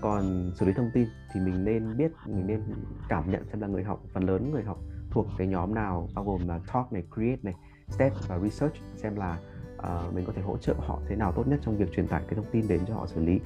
Còn 0.00 0.52
xử 0.54 0.66
lý 0.66 0.72
thông 0.72 0.90
tin 0.94 1.08
thì 1.32 1.40
mình 1.40 1.64
nên 1.64 1.96
biết 1.96 2.12
mình 2.26 2.46
nên 2.46 2.62
cảm 3.08 3.30
nhận 3.30 3.44
xem 3.44 3.60
là 3.60 3.66
người 3.66 3.84
học 3.84 4.00
phần 4.12 4.22
lớn 4.22 4.50
người 4.50 4.62
học 4.62 4.78
thuộc 5.10 5.26
cái 5.38 5.46
nhóm 5.46 5.74
nào 5.74 6.08
bao 6.14 6.24
gồm 6.24 6.48
là 6.48 6.60
talk 6.72 6.92
này 6.92 7.02
create 7.14 7.38
này 7.42 7.54
step 7.88 8.12
và 8.28 8.38
research 8.38 8.74
xem 8.96 9.16
là 9.16 9.38
uh, 9.76 10.14
mình 10.14 10.24
có 10.26 10.32
thể 10.36 10.42
hỗ 10.42 10.56
trợ 10.56 10.74
họ 10.78 11.00
thế 11.08 11.16
nào 11.16 11.32
tốt 11.32 11.48
nhất 11.48 11.60
trong 11.62 11.76
việc 11.76 11.92
truyền 11.92 12.08
tải 12.08 12.22
cái 12.26 12.34
thông 12.34 12.50
tin 12.52 12.68
đến 12.68 12.80
cho 12.88 12.94
họ 12.94 13.06
xử 13.06 13.24
lý. 13.24 13.40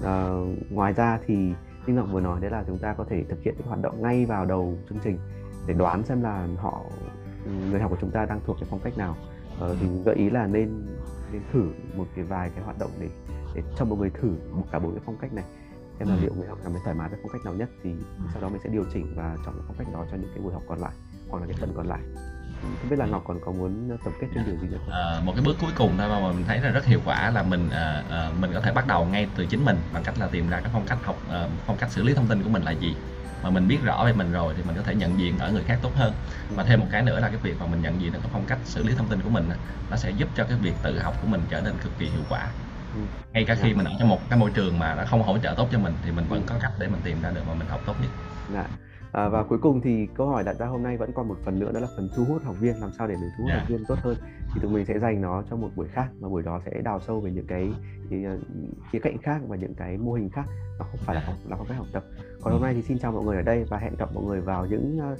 Uh, 0.00 0.72
ngoài 0.72 0.92
ra 0.92 1.18
thì 1.26 1.34
như 1.86 1.94
ngọc 1.94 2.08
vừa 2.12 2.20
nói 2.20 2.40
đấy 2.40 2.50
là 2.50 2.64
chúng 2.66 2.78
ta 2.78 2.94
có 2.94 3.04
thể 3.04 3.24
thực 3.28 3.42
hiện 3.42 3.54
những 3.58 3.66
hoạt 3.66 3.82
động 3.82 4.02
ngay 4.02 4.26
vào 4.26 4.46
đầu 4.46 4.78
chương 4.88 4.98
trình 5.04 5.18
để 5.66 5.74
đoán 5.74 6.02
xem 6.04 6.22
là 6.22 6.48
họ 6.56 6.84
người 7.70 7.80
học 7.80 7.90
của 7.90 7.98
chúng 8.00 8.10
ta 8.10 8.26
đang 8.26 8.40
thuộc 8.46 8.56
cái 8.60 8.68
phong 8.70 8.80
cách 8.84 8.98
nào. 8.98 9.16
Uh, 9.64 9.76
thì 9.80 9.86
gợi 10.04 10.14
ý 10.14 10.30
là 10.30 10.46
nên 10.46 10.86
nên 11.32 11.42
thử 11.52 11.68
một 11.96 12.06
cái 12.16 12.24
vài 12.24 12.50
cái 12.54 12.64
hoạt 12.64 12.78
động 12.78 12.90
để 13.00 13.08
để 13.54 13.62
cho 13.78 13.84
mọi 13.84 13.98
người 13.98 14.10
thử 14.10 14.28
một 14.52 14.64
cả 14.72 14.78
bốn 14.78 14.92
cái 14.92 15.02
phong 15.06 15.16
cách 15.18 15.32
này. 15.32 15.44
Xem 15.98 16.08
là 16.08 16.16
liệu 16.22 16.34
người 16.34 16.48
học 16.48 16.58
cảm 16.62 16.72
thấy 16.72 16.80
thoải 16.84 16.96
mái 16.96 17.08
với 17.08 17.18
phong 17.22 17.32
cách 17.32 17.44
nào 17.44 17.54
nhất 17.54 17.68
thì 17.82 17.90
sau 18.32 18.42
đó 18.42 18.48
mình 18.48 18.60
sẽ 18.64 18.70
điều 18.70 18.84
chỉnh 18.92 19.14
và 19.16 19.36
chọn 19.46 19.54
cái 19.54 19.64
phong 19.66 19.76
cách 19.78 19.86
đó 19.92 20.06
cho 20.10 20.16
những 20.16 20.30
cái 20.34 20.42
buổi 20.44 20.52
học 20.52 20.62
còn 20.68 20.78
lại 20.80 20.92
hoặc 21.30 21.38
là 21.38 21.46
cái 21.46 21.56
phần 21.60 21.72
còn 21.76 21.86
lại. 21.86 22.00
Không 22.60 22.90
biết 22.90 22.98
là 22.98 23.06
ngọc 23.06 23.24
còn 23.26 23.40
có 23.44 23.52
muốn 23.52 23.98
tổng 24.04 24.14
kết 24.20 24.26
thêm 24.34 24.44
điều 24.46 24.56
gì 24.56 24.68
nữa 24.68 24.78
không? 24.84 24.94
À, 24.94 25.20
một 25.24 25.32
cái 25.36 25.44
bước 25.44 25.56
cuối 25.60 25.70
cùng 25.76 25.92
thôi 25.98 26.08
mà 26.08 26.32
mình 26.32 26.44
thấy 26.46 26.60
là 26.60 26.70
rất 26.70 26.84
hiệu 26.84 27.00
quả 27.04 27.30
là 27.30 27.42
mình 27.42 27.70
à, 27.70 28.04
à, 28.10 28.30
mình 28.40 28.50
có 28.54 28.60
thể 28.60 28.72
bắt 28.72 28.86
đầu 28.86 29.06
ngay 29.06 29.28
từ 29.36 29.46
chính 29.46 29.64
mình 29.64 29.76
bằng 29.92 30.02
cách 30.02 30.14
là 30.18 30.26
tìm 30.26 30.48
ra 30.48 30.60
cái 30.60 30.70
phong 30.72 30.86
cách 30.86 30.98
học 31.02 31.16
à, 31.30 31.48
phong 31.66 31.76
cách 31.76 31.90
xử 31.90 32.02
lý 32.02 32.14
thông 32.14 32.26
tin 32.26 32.42
của 32.42 32.48
mình 32.48 32.62
là 32.62 32.70
gì. 32.70 32.96
Mà 33.42 33.50
mình 33.50 33.68
biết 33.68 33.78
rõ 33.82 34.02
về 34.06 34.12
mình 34.12 34.32
rồi 34.32 34.54
thì 34.56 34.62
mình 34.62 34.76
có 34.76 34.82
thể 34.82 34.94
nhận 34.94 35.18
diện 35.18 35.38
ở 35.38 35.52
người 35.52 35.62
khác 35.64 35.78
tốt 35.82 35.90
hơn. 35.94 36.12
Và 36.50 36.64
thêm 36.64 36.80
một 36.80 36.86
cái 36.90 37.02
nữa 37.02 37.20
là 37.20 37.28
cái 37.28 37.36
việc 37.36 37.60
mà 37.60 37.66
mình 37.66 37.82
nhận 37.82 38.00
diện 38.00 38.12
được 38.12 38.18
cái 38.22 38.30
phong 38.32 38.46
cách 38.46 38.58
xử 38.64 38.82
lý 38.82 38.94
thông 38.94 39.08
tin 39.08 39.20
của 39.22 39.30
mình 39.30 39.48
nó 39.90 39.96
sẽ 39.96 40.10
giúp 40.10 40.28
cho 40.34 40.44
cái 40.44 40.58
việc 40.62 40.74
tự 40.82 40.98
học 40.98 41.14
của 41.22 41.28
mình 41.28 41.40
trở 41.50 41.60
nên 41.60 41.74
cực 41.82 41.92
kỳ 41.98 42.06
hiệu 42.06 42.22
quả. 42.28 42.48
ừ. 42.64 42.69
Ngay 43.32 43.44
cả 43.44 43.54
khi 43.54 43.70
dạ. 43.70 43.76
mình 43.76 43.86
ở 43.86 43.92
trong 43.98 44.08
một 44.08 44.18
cái 44.30 44.38
môi 44.38 44.50
trường 44.54 44.78
mà 44.78 44.94
nó 44.94 45.04
không 45.06 45.22
hỗ 45.22 45.38
trợ 45.38 45.54
tốt 45.56 45.68
cho 45.72 45.78
mình 45.78 45.94
thì 46.04 46.10
mình 46.12 46.24
vẫn 46.28 46.42
có 46.46 46.54
cách 46.62 46.72
để 46.80 46.88
mình 46.88 47.00
tìm 47.04 47.16
ra 47.22 47.30
được 47.30 47.42
mà 47.48 47.54
mình 47.54 47.68
học 47.68 47.80
tốt 47.86 47.94
nhất. 48.02 48.10
Dạ. 48.52 48.66
À, 49.12 49.28
và 49.28 49.42
cuối 49.42 49.58
cùng 49.58 49.80
thì 49.80 50.08
câu 50.14 50.28
hỏi 50.28 50.44
đặt 50.44 50.56
ra 50.58 50.66
hôm 50.66 50.82
nay 50.82 50.96
vẫn 50.96 51.12
còn 51.14 51.28
một 51.28 51.36
phần 51.44 51.58
nữa 51.58 51.72
đó 51.72 51.80
là 51.80 51.88
phần 51.96 52.08
thu 52.16 52.24
hút 52.24 52.42
học 52.44 52.56
viên 52.60 52.80
làm 52.80 52.90
sao 52.98 53.08
để 53.08 53.14
mình 53.14 53.30
thu 53.38 53.44
hút 53.44 53.50
yeah. 53.50 53.60
học 53.60 53.68
viên 53.68 53.84
tốt 53.88 53.98
hơn. 54.02 54.16
Thì 54.54 54.60
tụi 54.60 54.70
mình 54.70 54.86
sẽ 54.86 54.98
dành 54.98 55.20
nó 55.20 55.42
cho 55.50 55.56
một 55.56 55.68
buổi 55.76 55.88
khác 55.88 56.06
và 56.20 56.28
buổi 56.28 56.42
đó 56.42 56.60
sẽ 56.64 56.80
đào 56.84 57.00
sâu 57.00 57.20
về 57.20 57.30
những 57.30 57.46
cái, 57.46 57.72
uh, 58.06 58.40
khía 58.92 58.98
cạnh 58.98 59.18
khác 59.22 59.40
và 59.48 59.56
những 59.56 59.74
cái 59.74 59.96
mô 59.96 60.12
hình 60.12 60.30
khác. 60.30 60.44
Nó 60.78 60.84
không 60.84 61.00
phải 61.06 61.16
là 61.16 61.22
học 61.26 61.34
là 61.48 61.56
phong 61.56 61.66
cách 61.66 61.76
học 61.76 61.86
tập. 61.92 62.04
Còn 62.42 62.52
hôm 62.52 62.62
nay 62.62 62.74
thì 62.74 62.82
xin 62.82 62.98
chào 62.98 63.12
mọi 63.12 63.24
người 63.24 63.36
ở 63.36 63.42
đây 63.42 63.64
và 63.64 63.78
hẹn 63.78 63.96
gặp 63.98 64.08
mọi 64.14 64.24
người 64.24 64.40
vào 64.40 64.66
những 64.66 64.98
uh, 65.12 65.18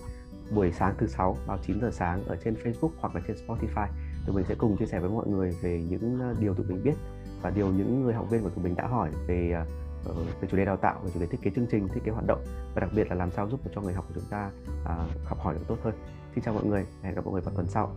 buổi 0.54 0.72
sáng 0.72 0.94
thứ 0.98 1.06
sáu 1.06 1.36
vào 1.46 1.58
9 1.66 1.80
giờ 1.80 1.90
sáng 1.92 2.24
ở 2.24 2.36
trên 2.44 2.54
Facebook 2.54 2.90
hoặc 3.00 3.14
là 3.14 3.20
trên 3.28 3.36
Spotify. 3.46 3.86
Tụi 4.26 4.36
mình 4.36 4.44
sẽ 4.48 4.54
cùng 4.54 4.76
chia 4.76 4.86
sẻ 4.86 5.00
với 5.00 5.10
mọi 5.10 5.26
người 5.26 5.56
về 5.62 5.84
những 5.90 6.30
uh, 6.30 6.40
điều 6.40 6.54
tụi 6.54 6.66
mình 6.66 6.82
biết 6.82 6.94
và 7.42 7.50
điều 7.50 7.66
những 7.66 8.02
người 8.02 8.14
học 8.14 8.30
viên 8.30 8.42
của 8.42 8.50
tụi 8.50 8.64
mình 8.64 8.76
đã 8.76 8.86
hỏi 8.86 9.10
về 9.26 9.52
à, 9.52 9.64
ờ, 10.04 10.14
về 10.40 10.48
chủ 10.50 10.56
đề 10.56 10.64
đào 10.64 10.76
tạo, 10.76 11.00
về 11.04 11.10
chủ 11.14 11.20
đề 11.20 11.26
thiết 11.26 11.38
kế 11.42 11.50
chương 11.56 11.66
trình, 11.70 11.88
thiết 11.88 12.00
kế 12.04 12.12
hoạt 12.12 12.26
động 12.26 12.44
và 12.74 12.80
đặc 12.80 12.90
biệt 12.94 13.08
là 13.08 13.14
làm 13.14 13.30
sao 13.30 13.48
giúp 13.48 13.60
cho 13.74 13.80
người 13.80 13.94
học 13.94 14.04
của 14.08 14.14
chúng 14.14 14.30
ta 14.30 14.50
à, 14.84 14.96
học 15.24 15.38
hỏi 15.38 15.54
được 15.54 15.64
tốt 15.68 15.78
hơn. 15.82 15.94
Xin 16.34 16.44
chào 16.44 16.54
mọi 16.54 16.64
người, 16.64 16.86
hẹn 17.02 17.14
gặp 17.14 17.24
mọi 17.24 17.32
người 17.32 17.42
vào 17.42 17.54
tuần 17.54 17.66
sau. 17.68 17.92